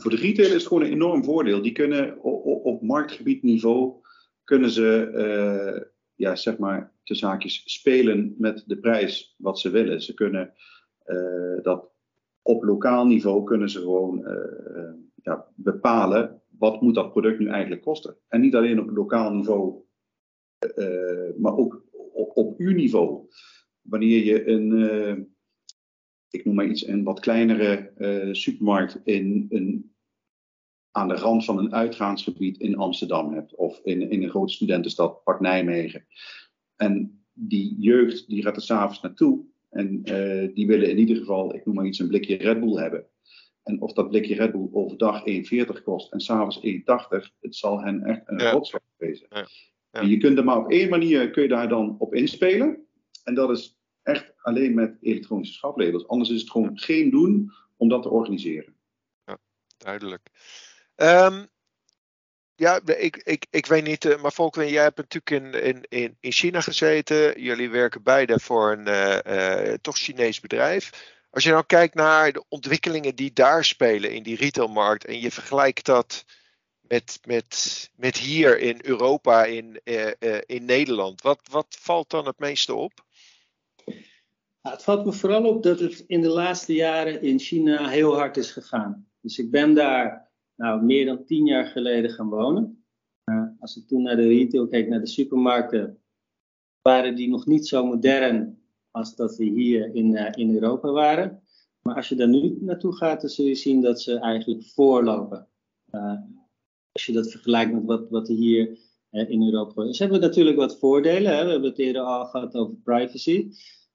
Voor 0.01 0.11
de 0.11 0.17
retailer 0.17 0.55
is 0.55 0.63
het 0.63 0.67
gewoon 0.67 0.83
een 0.83 0.93
enorm 0.93 1.25
voordeel. 1.25 1.63
Die 1.63 1.73
kunnen 1.73 2.23
op, 2.23 2.83
marktgebiedniveau 2.83 3.95
kunnen 4.45 4.71
ze, 4.71 5.11
uh, 5.15 5.83
ja, 6.15 6.37
zeg 6.37 6.59
maar, 6.59 6.93
de 7.03 7.15
zaakjes 7.15 7.63
spelen 7.65 8.35
met 8.39 8.65
de 8.67 8.79
prijs 8.79 9.35
wat 9.39 9.61
ze 9.61 9.71
willen. 9.71 10.03
Ze 10.03 10.15
kunnen 10.15 10.53
uh, 11.07 11.63
dat 11.63 11.91
op 12.43 12.63
lokaal 12.63 13.07
niveau 13.07 13.45
kunnen 13.45 13.71
ze 13.71 13.79
gewoon 13.79 14.19
uh, 14.19 14.93
ja, 15.23 15.47
bepalen 15.55 16.43
wat 16.59 16.81
moet 16.81 16.95
dat 16.95 17.11
product 17.11 17.39
nu 17.39 17.49
eigenlijk 17.49 17.83
kosten. 17.83 18.17
En 18.29 18.41
niet 18.41 18.55
alleen 18.55 18.81
op 18.81 18.91
lokaal 18.91 19.33
niveau, 19.33 19.83
maar 21.37 21.57
ook 21.57 21.85
op, 22.13 22.37
op 22.37 22.59
uw 22.59 22.75
niveau. 22.75 23.29
Wanneer 23.83 24.25
je 24.25 24.49
een 24.49 25.37
ik 26.31 26.45
noem 26.45 26.55
maar 26.55 26.67
iets, 26.67 26.87
een 26.87 27.03
wat 27.03 27.21
kleinere 27.21 27.93
uh, 27.99 28.35
supermarkt 28.35 29.01
in 29.05 29.47
een, 29.49 29.93
aan 30.91 31.09
de 31.09 31.15
rand 31.15 31.45
van 31.45 31.59
een 31.59 31.75
uitgaansgebied 31.75 32.59
in 32.59 32.77
Amsterdam 32.77 33.33
hebt. 33.33 33.55
Of 33.55 33.81
in, 33.85 34.11
in 34.11 34.23
een 34.23 34.31
grote 34.31 34.53
studentenstad, 34.53 35.25
Park 35.25 35.41
Nijmegen. 35.41 36.07
En 36.77 37.25
die 37.33 37.77
jeugd 37.79 38.29
die 38.29 38.43
gaat 38.43 38.57
er 38.57 38.63
s'avonds 38.63 39.01
naartoe. 39.01 39.45
En 39.69 40.01
uh, 40.05 40.55
die 40.55 40.67
willen 40.67 40.91
in 40.91 40.99
ieder 40.99 41.17
geval, 41.17 41.55
ik 41.55 41.67
noem 41.67 41.75
maar 41.75 41.87
iets, 41.87 41.99
een 41.99 42.09
blikje 42.09 42.37
Red 42.37 42.61
Bull 42.61 42.77
hebben. 42.77 43.07
En 43.63 43.81
of 43.81 43.93
dat 43.93 44.09
blikje 44.09 44.35
Red 44.35 44.53
Bull 44.53 44.69
overdag 44.73 45.23
1,40 45.29 45.83
kost 45.85 46.13
en 46.13 46.21
s'avonds 46.21 46.61
1,80, 46.67 46.71
het 47.41 47.57
zal 47.57 47.81
hen 47.81 48.03
echt 48.03 48.23
een 48.25 48.39
ja. 48.39 48.51
rotslag 48.51 48.83
wezen. 48.97 49.27
Ja. 49.31 49.47
Ja. 49.93 50.01
En 50.01 50.09
je 50.09 50.17
kunt 50.17 50.39
er 50.39 50.45
maar 50.45 50.59
op 50.59 50.71
één 50.71 50.89
manier 50.89 51.31
kun 51.31 51.43
je 51.43 51.49
daar 51.49 51.69
dan 51.69 51.97
op 51.99 52.15
inspelen. 52.15 52.87
En 53.25 53.35
dat 53.35 53.51
is 53.51 53.78
echt 54.09 54.33
alleen 54.43 54.75
met 54.75 54.97
elektronische 55.01 55.55
schaplabels. 55.55 56.09
Anders 56.09 56.31
is 56.31 56.41
het 56.41 56.51
gewoon 56.51 56.79
geen 56.79 57.11
doen 57.11 57.53
om 57.77 57.89
dat 57.89 58.03
te 58.03 58.09
organiseren. 58.09 58.75
Ja, 59.25 59.39
duidelijk. 59.77 60.29
Um, 60.97 61.49
ja, 62.55 62.81
ik, 62.85 63.17
ik, 63.17 63.47
ik 63.51 63.67
weet 63.67 63.85
niet, 63.85 64.05
uh, 64.05 64.23
maar 64.23 64.33
Volker, 64.33 64.69
jij 64.69 64.83
hebt 64.83 64.97
natuurlijk 64.97 65.31
in, 65.31 65.85
in, 65.89 66.17
in 66.21 66.33
China 66.33 66.61
gezeten. 66.61 67.43
Jullie 67.43 67.71
werken 67.71 68.03
beide 68.03 68.41
voor 68.41 68.73
een 68.73 68.89
uh, 68.89 69.69
uh, 69.69 69.75
toch 69.81 69.99
Chinees 69.99 70.41
bedrijf. 70.41 71.17
Als 71.31 71.45
je 71.45 71.51
nou 71.51 71.65
kijkt 71.67 71.95
naar 71.95 72.33
de 72.33 72.45
ontwikkelingen 72.49 73.15
die 73.15 73.33
daar 73.33 73.65
spelen 73.65 74.13
in 74.13 74.23
die 74.23 74.37
retailmarkt 74.37 75.05
en 75.05 75.21
je 75.21 75.31
vergelijkt 75.31 75.85
dat 75.85 76.25
met, 76.81 77.19
met, 77.25 77.91
met 77.97 78.17
hier 78.17 78.59
in 78.59 78.79
Europa, 78.83 79.45
in, 79.45 79.81
in 80.47 80.65
Nederland, 80.65 81.23
wat, 81.23 81.41
wat 81.51 81.77
valt 81.81 82.11
dan 82.11 82.27
het 82.27 82.39
meeste 82.39 82.75
op? 82.75 83.07
Nou, 84.63 84.75
het 84.77 84.85
valt 84.85 85.05
me 85.05 85.13
vooral 85.13 85.45
op 85.45 85.63
dat 85.63 85.81
het 85.81 86.05
in 86.07 86.21
de 86.21 86.29
laatste 86.29 86.75
jaren 86.75 87.23
in 87.23 87.39
China 87.39 87.89
heel 87.89 88.15
hard 88.15 88.37
is 88.37 88.51
gegaan. 88.51 89.09
Dus 89.21 89.39
ik 89.39 89.51
ben 89.51 89.75
daar 89.75 90.31
nou, 90.57 90.83
meer 90.83 91.07
dan 91.07 91.25
tien 91.25 91.47
jaar 91.47 91.67
geleden 91.67 92.11
gaan 92.11 92.29
wonen. 92.29 92.85
Uh, 93.25 93.47
als 93.59 93.77
ik 93.77 93.87
toen 93.87 94.03
naar 94.03 94.17
de 94.17 94.27
retail 94.27 94.69
keek, 94.69 94.89
naar 94.89 95.01
de 95.01 95.07
supermarkten, 95.07 96.03
waren 96.83 97.15
die 97.15 97.29
nog 97.29 97.47
niet 97.47 97.67
zo 97.67 97.87
modern 97.87 98.63
als 98.91 99.17
dat 99.17 99.37
we 99.37 99.45
hier 99.45 99.95
in, 99.95 100.13
uh, 100.13 100.29
in 100.35 100.55
Europa 100.55 100.91
waren. 100.91 101.43
Maar 101.83 101.97
als 101.97 102.09
je 102.09 102.15
daar 102.15 102.29
nu 102.29 102.59
naartoe 102.61 102.97
gaat, 102.97 103.21
dan 103.21 103.31
zul 103.31 103.45
je 103.45 103.55
zien 103.55 103.81
dat 103.81 104.01
ze 104.01 104.19
eigenlijk 104.19 104.65
voorlopen. 104.65 105.49
Uh, 105.91 106.21
als 106.93 107.07
je 107.07 107.13
dat 107.13 107.31
vergelijkt 107.31 107.73
met 107.73 107.85
wat, 107.85 108.09
wat 108.11 108.29
er 108.29 108.35
hier 108.35 108.79
in 109.11 109.43
Europa 109.43 109.85
is. 109.85 109.97
Ze 109.97 110.03
hebben 110.03 110.21
natuurlijk 110.21 110.57
wat 110.57 110.79
voordelen. 110.79 111.37
Hè? 111.37 111.45
We 111.45 111.51
hebben 111.51 111.69
het 111.69 111.79
eerder 111.79 112.03
al 112.03 112.27
gehad 112.27 112.55
over 112.55 112.75
privacy. 112.75 113.51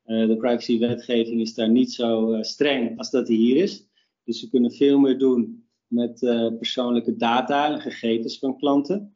Uh, 0.06 0.28
de 0.28 0.38
privacywetgeving 0.38 1.42
is 1.42 1.54
daar 1.54 1.70
niet 1.70 1.94
zo 1.94 2.34
uh, 2.34 2.42
streng 2.42 2.98
als 2.98 3.10
dat 3.10 3.28
hier 3.28 3.56
is. 3.56 3.88
Dus 4.24 4.42
we 4.42 4.50
kunnen 4.50 4.72
veel 4.72 5.00
meer 5.00 5.18
doen 5.18 5.68
met 5.88 6.22
uh, 6.22 6.58
persoonlijke 6.58 7.16
data 7.16 7.74
en 7.74 7.82
gegevens 7.82 8.40
van 8.40 8.58
klanten. 8.58 9.14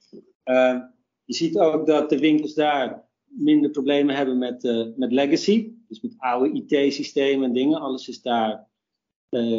je 1.24 1.34
ziet 1.34 1.58
ook 1.58 1.86
dat 1.88 2.10
de 2.10 2.20
winkels 2.20 2.54
daar 2.54 3.10
minder 3.26 3.72
problemen 3.72 4.16
hebben 4.16 4.38
met, 4.38 4.64
met 4.96 5.12
legacy. 5.12 5.72
Dus 5.88 6.02
met 6.02 6.16
oude 6.18 6.52
IT-systemen 6.54 7.48
en 7.48 7.54
dingen. 7.54 7.80
Alles 7.80 8.08
is 8.08 8.22
daar 8.22 8.68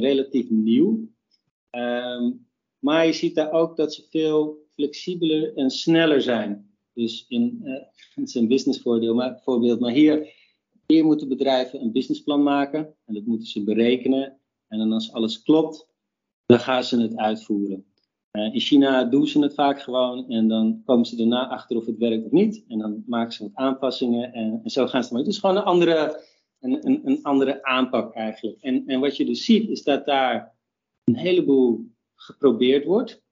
relatief 0.00 0.50
nieuw. 0.50 1.08
Um, 1.70 2.46
maar 2.78 3.06
je 3.06 3.12
ziet 3.12 3.34
daar 3.34 3.52
ook 3.52 3.76
dat 3.76 3.94
ze 3.94 4.06
veel 4.10 4.66
flexibeler 4.70 5.56
en 5.56 5.70
sneller 5.70 6.22
zijn. 6.22 6.70
Dus 6.92 7.24
in, 7.28 7.60
het 8.14 8.28
is 8.28 8.34
een 8.34 8.48
businessvoordeel, 8.48 9.14
maar, 9.14 9.42
maar 9.78 9.92
hier 9.92 10.37
hier 10.92 11.04
moeten 11.04 11.28
bedrijven 11.28 11.80
een 11.80 11.92
businessplan 11.92 12.42
maken 12.42 12.94
en 13.04 13.14
dat 13.14 13.24
moeten 13.24 13.48
ze 13.48 13.64
berekenen. 13.64 14.40
En 14.68 14.78
dan 14.78 14.92
als 14.92 15.12
alles 15.12 15.42
klopt, 15.42 15.88
dan 16.46 16.60
gaan 16.60 16.84
ze 16.84 17.00
het 17.00 17.16
uitvoeren. 17.16 17.86
Uh, 18.32 18.54
in 18.54 18.60
China 18.60 19.04
doen 19.04 19.26
ze 19.26 19.40
het 19.40 19.54
vaak 19.54 19.82
gewoon 19.82 20.28
en 20.28 20.48
dan 20.48 20.82
komen 20.84 21.06
ze 21.06 21.16
daarna 21.16 21.48
achter 21.48 21.76
of 21.76 21.86
het 21.86 21.98
werkt 21.98 22.24
of 22.24 22.30
niet. 22.30 22.64
En 22.68 22.78
dan 22.78 23.02
maken 23.06 23.32
ze 23.32 23.42
wat 23.42 23.54
aanpassingen 23.54 24.32
en, 24.32 24.60
zo 24.64 24.86
gaan 24.86 25.04
ze 25.04 25.12
maar. 25.12 25.22
Het 25.22 25.30
is 25.30 25.38
gewoon 25.38 25.56
een 25.56 25.62
andere, 25.62 26.24
een, 26.60 27.06
een, 27.06 27.22
andere 27.22 27.64
aanpak 27.64 28.14
eigenlijk. 28.14 28.60
En, 28.60 28.86
en 28.86 29.00
wat 29.00 29.16
je 29.16 29.24
dus 29.24 29.44
ziet 29.44 29.68
is 29.68 29.82
dat 29.82 30.06
daar 30.06 30.56
een 31.04 31.16
heleboel 31.16 31.90
geprobeerd 32.14 32.84
wordt. 32.84 33.22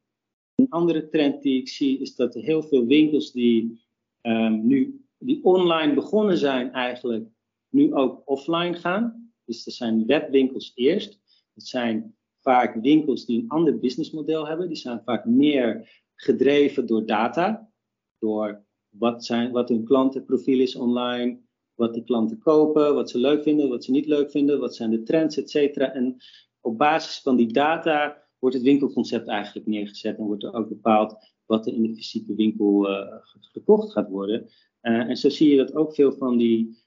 Een 0.55 0.69
andere 0.69 1.09
trend 1.09 1.43
die 1.43 1.61
ik 1.61 1.69
zie 1.69 1.99
is 1.99 2.15
dat 2.15 2.35
er 2.35 2.43
heel 2.43 2.63
veel 2.63 2.87
winkels 2.87 3.33
die 3.33 3.85
um, 4.23 4.67
nu 4.67 5.07
die 5.19 5.45
online 5.45 5.95
begonnen 5.95 6.39
zijn 6.39 6.73
eigenlijk, 6.73 7.29
nu 7.77 7.95
ook 7.95 8.23
offline 8.25 8.75
gaan. 8.75 9.33
Dus 9.45 9.67
er 9.67 9.73
zijn 9.73 10.07
webwinkels 10.07 10.73
eerst. 10.75 11.21
Het 11.55 11.67
zijn 11.67 12.17
vaak 12.41 12.75
winkels 12.83 13.27
die 13.27 13.43
een 13.43 13.49
ander 13.49 13.79
businessmodel 13.79 14.47
hebben. 14.47 14.69
Die 14.69 14.77
zijn 14.77 15.03
vaak 15.05 15.25
meer 15.25 16.01
gedreven 16.15 16.87
door 16.87 17.07
data. 17.07 17.71
Door 18.19 18.65
wat, 18.89 19.25
zijn, 19.25 19.53
wat 19.53 19.69
hun 19.69 19.85
klantenprofiel 19.85 20.61
is 20.61 20.77
online. 20.77 21.45
Wat 21.75 21.95
de 21.95 22.05
klanten 22.05 22.39
kopen, 22.39 22.95
wat 22.95 23.11
ze 23.11 23.19
leuk 23.19 23.43
vinden, 23.43 23.69
wat 23.69 23.85
ze 23.85 23.91
niet 23.91 24.07
leuk 24.07 24.31
vinden. 24.31 24.61
Wat 24.61 24.75
zijn 24.75 24.91
de 24.91 25.03
trends, 25.03 25.37
et 25.37 25.51
cetera. 25.51 25.93
En 25.93 26.17
op 26.61 26.79
basis 26.79 27.21
van 27.21 27.37
die 27.37 27.53
data 27.53 28.23
wordt 28.39 28.57
het 28.57 28.65
winkelconcept 28.65 29.29
eigenlijk 29.29 29.67
neergezet. 29.67 30.19
En 30.19 30.25
wordt 30.25 30.43
er 30.43 30.55
ook 30.55 30.69
bepaald 30.69 31.17
wat 31.47 31.67
er 31.67 31.73
in 31.73 31.83
de 31.83 31.95
fysieke 31.95 32.35
winkel 32.35 32.91
uh, 32.91 33.07
gekocht 33.53 33.93
gaat 33.93 34.09
worden. 34.09 34.49
Uh, 34.83 35.09
en 35.09 35.17
zo 35.17 35.29
zie 35.29 35.51
je 35.51 35.57
dat 35.57 35.75
ook 35.75 35.95
veel 35.95 36.13
van 36.13 36.37
die 36.37 36.85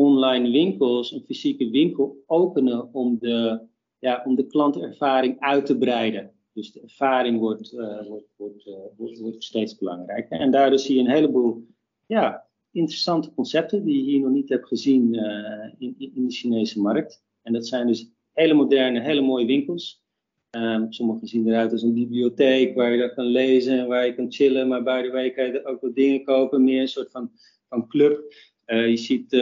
online 0.00 0.50
winkels 0.50 1.12
een 1.12 1.24
fysieke 1.26 1.70
winkel 1.70 2.22
openen 2.26 2.94
om 2.94 3.18
de, 3.18 3.60
ja, 3.98 4.22
om 4.26 4.34
de 4.34 4.46
klantervaring 4.46 5.40
uit 5.40 5.66
te 5.66 5.78
breiden. 5.78 6.32
Dus 6.52 6.72
de 6.72 6.80
ervaring 6.80 7.38
wordt, 7.38 7.72
uh, 7.72 8.06
wordt, 8.06 8.26
wordt, 8.36 8.66
uh, 8.66 8.74
wordt, 8.96 9.18
wordt, 9.18 9.44
steeds 9.44 9.78
belangrijker. 9.78 10.38
En 10.38 10.50
daardoor 10.50 10.78
zie 10.78 10.94
je 10.94 11.00
een 11.00 11.10
heleboel 11.10 11.66
ja, 12.06 12.46
interessante 12.72 13.34
concepten 13.34 13.84
die 13.84 13.96
je 13.96 14.10
hier 14.10 14.20
nog 14.20 14.30
niet 14.30 14.48
hebt 14.48 14.66
gezien 14.66 15.14
uh, 15.14 15.72
in, 15.78 15.94
in 16.14 16.26
de 16.26 16.32
Chinese 16.32 16.80
markt. 16.80 17.24
En 17.42 17.52
dat 17.52 17.66
zijn 17.66 17.86
dus 17.86 18.10
hele 18.32 18.54
moderne, 18.54 19.00
hele 19.00 19.20
mooie 19.20 19.46
winkels. 19.46 20.02
Um, 20.50 20.92
sommige 20.92 21.26
zien 21.26 21.48
eruit 21.48 21.72
als 21.72 21.82
een 21.82 21.94
bibliotheek 21.94 22.74
waar 22.74 22.92
je 22.92 23.00
dat 23.00 23.14
kan 23.14 23.24
lezen 23.24 23.78
en 23.78 23.86
waar 23.86 24.06
je 24.06 24.14
kan 24.14 24.32
chillen. 24.32 24.68
Maar 24.68 24.82
by 24.82 25.02
the 25.02 25.10
way 25.10 25.30
kan 25.30 25.44
je 25.46 25.60
er 25.60 25.66
ook 25.66 25.80
wat 25.80 25.94
dingen 25.94 26.24
kopen, 26.24 26.64
meer 26.64 26.80
een 26.80 26.88
soort 26.88 27.10
van, 27.10 27.30
van 27.68 27.88
club. 27.88 28.32
je 28.66 28.96
ziet 28.96 29.32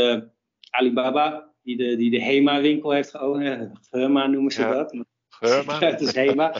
Alibaba, 0.71 1.55
die 1.63 1.77
de, 1.77 1.97
die 1.97 2.11
de 2.11 2.23
HEMA-winkel 2.23 2.91
heeft 2.91 3.11
geopend. 3.11 3.89
HEMA 3.91 4.27
noemen 4.27 4.53
ze 4.53 4.61
ja. 4.61 4.73
dat. 4.73 5.05
HEMA. 5.39 5.79
dat 5.91 6.01
is 6.01 6.15
HEMA. 6.15 6.55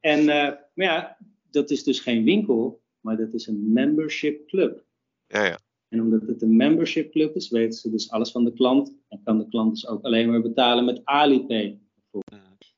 En, 0.00 0.20
uh, 0.20 0.26
maar 0.74 0.86
ja, 0.86 1.16
dat 1.50 1.70
is 1.70 1.84
dus 1.84 2.00
geen 2.00 2.24
winkel, 2.24 2.82
maar 3.00 3.16
dat 3.16 3.34
is 3.34 3.46
een 3.46 3.72
membership 3.72 4.46
club. 4.46 4.84
Ja, 5.26 5.44
ja. 5.44 5.58
En 5.88 6.00
omdat 6.00 6.22
het 6.26 6.42
een 6.42 6.56
membership 6.56 7.10
club 7.10 7.34
is, 7.36 7.50
weten 7.50 7.78
ze 7.78 7.90
dus 7.90 8.10
alles 8.10 8.30
van 8.30 8.44
de 8.44 8.52
klant. 8.52 8.96
En 9.08 9.20
kan 9.24 9.38
de 9.38 9.48
klant 9.48 9.70
dus 9.70 9.86
ook 9.86 10.04
alleen 10.04 10.30
maar 10.30 10.42
betalen 10.42 10.84
met 10.84 11.00
Alipay. 11.04 11.78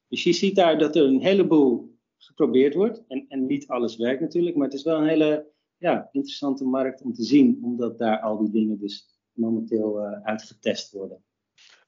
Dus 0.09 0.23
je 0.23 0.33
ziet 0.33 0.55
daar 0.55 0.79
dat 0.79 0.97
er 0.97 1.05
een 1.05 1.21
heleboel 1.21 1.99
geprobeerd 2.17 2.75
wordt. 2.75 3.05
En, 3.09 3.25
en 3.29 3.47
niet 3.47 3.67
alles 3.67 3.97
werkt 3.97 4.21
natuurlijk, 4.21 4.57
maar 4.57 4.67
het 4.67 4.77
is 4.77 4.83
wel 4.83 4.99
een 4.99 5.09
hele 5.09 5.53
ja, 5.77 6.09
interessante 6.13 6.65
markt 6.65 7.03
om 7.03 7.13
te 7.13 7.23
zien. 7.23 7.59
Omdat 7.63 7.99
daar 7.99 8.21
al 8.21 8.39
die 8.39 8.51
dingen 8.51 8.79
dus 8.79 9.16
momenteel 9.37 10.07
uh, 10.07 10.23
uitgetest 10.23 10.93
worden. 10.93 11.25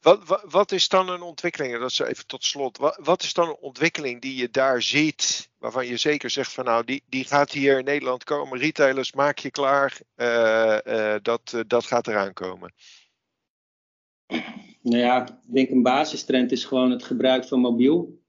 Wat, 0.00 0.26
wat, 0.26 0.44
wat, 0.50 0.72
is 0.72 0.88
dan 0.88 1.08
een 1.08 1.22
ontwikkeling, 1.22 1.78
dat 1.78 1.90
is 1.90 1.98
even 1.98 2.26
tot 2.26 2.44
slot, 2.44 2.78
wat, 2.78 2.98
wat, 3.02 3.22
is 3.22 3.34
dan 3.34 3.48
een 3.48 3.56
ontwikkeling 3.61 4.20
die 4.20 4.37
je 4.37 4.50
daar 4.50 4.82
ziet, 4.82 5.50
waarvan 5.58 5.87
je 5.87 5.96
zeker 5.96 6.30
zegt 6.30 6.52
van 6.52 6.64
nou, 6.64 6.84
die, 6.84 7.02
die 7.06 7.24
gaat 7.24 7.52
hier 7.52 7.78
in 7.78 7.84
Nederland 7.84 8.24
komen, 8.24 8.58
retailers, 8.58 9.12
maak 9.12 9.38
je 9.38 9.50
klaar, 9.50 10.00
uh, 10.16 10.78
uh, 10.87 11.14
dat, 11.22 11.64
dat 11.66 11.84
gaat 11.84 12.06
eraan 12.06 12.32
komen? 12.32 12.74
Nou 14.82 14.98
ja, 14.98 15.28
ik 15.28 15.54
denk 15.54 15.70
een 15.70 15.82
basistrend 15.82 16.52
is 16.52 16.64
gewoon 16.64 16.90
het 16.90 17.04
gebruik 17.04 17.44
van 17.44 17.61
mobiel. 17.61 18.22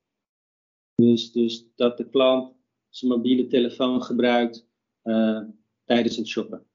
Dus, 0.96 1.32
dus 1.32 1.66
dat 1.76 1.98
de 1.98 2.10
klant 2.10 2.54
zijn 2.90 3.12
mobiele 3.12 3.48
telefoon 3.48 4.04
gebruikt 4.04 4.68
tijdens 5.84 6.16
het 6.16 6.28
shoppen. 6.28 6.69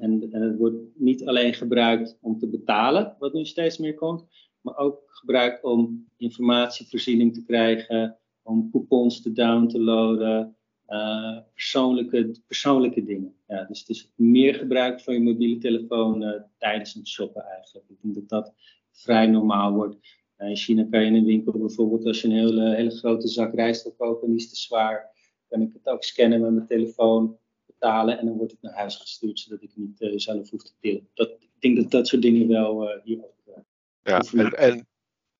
En, 0.00 0.28
en 0.30 0.42
het 0.42 0.56
wordt 0.56 0.76
niet 0.94 1.26
alleen 1.26 1.54
gebruikt 1.54 2.18
om 2.20 2.38
te 2.38 2.48
betalen, 2.48 3.16
wat 3.18 3.32
nu 3.32 3.44
steeds 3.44 3.78
meer 3.78 3.94
komt, 3.94 4.24
maar 4.60 4.76
ook 4.76 5.02
gebruikt 5.06 5.64
om 5.64 6.06
informatievoorziening 6.16 7.34
te 7.34 7.44
krijgen, 7.44 8.18
om 8.42 8.70
coupons 8.70 9.22
te 9.22 9.32
downloaden, 9.32 10.56
uh, 10.88 11.38
persoonlijke, 11.54 12.34
persoonlijke 12.46 13.04
dingen. 13.04 13.34
Ja, 13.46 13.64
dus 13.64 13.86
is 13.86 14.12
meer 14.16 14.54
gebruik 14.54 15.00
van 15.00 15.14
je 15.14 15.20
mobiele 15.20 15.58
telefoon 15.58 16.22
uh, 16.22 16.30
tijdens 16.58 16.94
het 16.94 17.08
shoppen 17.08 17.42
eigenlijk. 17.42 17.88
Ik 17.88 17.96
denk 18.02 18.14
dat 18.14 18.28
dat 18.28 18.54
vrij 18.90 19.26
normaal 19.26 19.72
wordt. 19.72 19.96
Uh, 20.38 20.48
in 20.48 20.56
China 20.56 20.86
kan 20.90 21.00
je 21.00 21.06
in 21.06 21.14
een 21.14 21.24
winkel 21.24 21.58
bijvoorbeeld, 21.58 22.06
als 22.06 22.20
je 22.20 22.28
een 22.28 22.34
hele, 22.34 22.74
hele 22.74 22.90
grote 22.90 23.28
zak 23.28 23.54
rijst 23.54 23.82
wil 23.82 23.94
kopen 23.96 24.22
en 24.22 24.32
die 24.32 24.40
is 24.40 24.50
te 24.50 24.56
zwaar, 24.56 25.10
kan 25.48 25.60
ik 25.60 25.72
het 25.72 25.86
ook 25.86 26.04
scannen 26.04 26.40
met 26.40 26.52
mijn 26.52 26.66
telefoon 26.66 27.38
betalen 27.80 28.18
en 28.18 28.26
dan 28.26 28.36
wordt 28.36 28.52
het 28.52 28.62
naar 28.62 28.74
huis 28.74 28.96
gestuurd, 28.96 29.38
zodat 29.38 29.62
ik 29.62 29.70
niet 29.74 30.00
uh, 30.00 30.12
zelf 30.16 30.50
hoef 30.50 30.62
te 30.62 30.72
tillen. 30.80 31.08
Dat, 31.14 31.28
ik 31.28 31.50
denk 31.58 31.76
dat 31.76 31.90
dat 31.90 32.08
soort 32.08 32.22
dingen 32.22 32.48
wel 32.48 32.90
uh, 32.90 33.02
hier 33.04 33.18
ook. 33.18 33.34
Uh, 33.46 33.54
ja, 34.02 34.22
en, 34.32 34.50
en, 34.50 34.86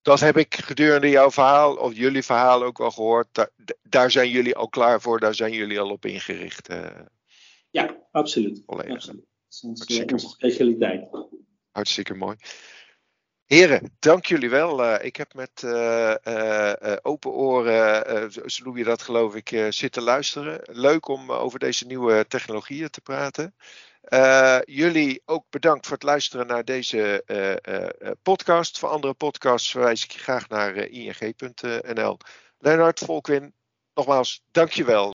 dat 0.02 0.20
heb 0.20 0.36
ik 0.36 0.54
gedurende 0.54 1.08
jouw 1.08 1.30
verhaal, 1.30 1.76
of 1.76 1.96
jullie 1.96 2.22
verhaal 2.22 2.62
ook 2.62 2.78
wel 2.78 2.90
gehoord. 2.90 3.28
Daar, 3.32 3.50
daar 3.82 4.10
zijn 4.10 4.30
jullie 4.30 4.56
al 4.56 4.68
klaar 4.68 5.00
voor, 5.00 5.20
daar 5.20 5.34
zijn 5.34 5.52
jullie 5.52 5.80
al 5.80 5.90
op 5.90 6.04
ingericht. 6.04 6.68
ja, 7.70 7.96
absoluut. 8.10 8.62
Absoluut. 8.66 9.04
Dat 9.04 9.48
is 9.48 9.62
onze 9.62 10.28
specialiteit. 10.28 11.08
Hartstikke 11.70 12.14
mooi. 12.14 12.36
Heren, 13.50 13.96
dank 13.98 14.26
jullie 14.26 14.50
wel. 14.50 14.84
Uh, 14.84 15.04
ik 15.04 15.16
heb 15.16 15.34
met 15.34 15.62
uh, 15.64 16.14
uh, 16.24 16.72
open 17.02 17.30
oren, 17.30 18.32
zo 18.32 18.64
noem 18.64 18.76
je 18.76 18.84
dat 18.84 19.02
geloof 19.02 19.34
ik, 19.34 19.66
zitten 19.70 20.02
luisteren. 20.02 20.60
Leuk 20.64 21.08
om 21.08 21.32
over 21.32 21.58
deze 21.58 21.86
nieuwe 21.86 22.26
technologieën 22.26 22.90
te 22.90 23.00
praten. 23.00 23.54
jullie 24.64 25.22
ook 25.24 25.44
bedankt 25.50 25.86
voor 25.86 25.94
het 25.94 26.04
luisteren 26.04 26.46
naar 26.46 26.64
deze 26.64 27.24
podcast. 28.22 28.78
Voor 28.78 28.88
andere 28.88 29.14
podcasts 29.14 29.70
verwijs 29.70 30.04
ik 30.04 30.10
je 30.10 30.18
graag 30.18 30.48
naar 30.48 30.76
ing.nl. 30.76 32.16
Leonard 32.58 32.98
Volkwin, 32.98 33.54
nogmaals, 33.94 34.42
dankjewel. 34.50 35.14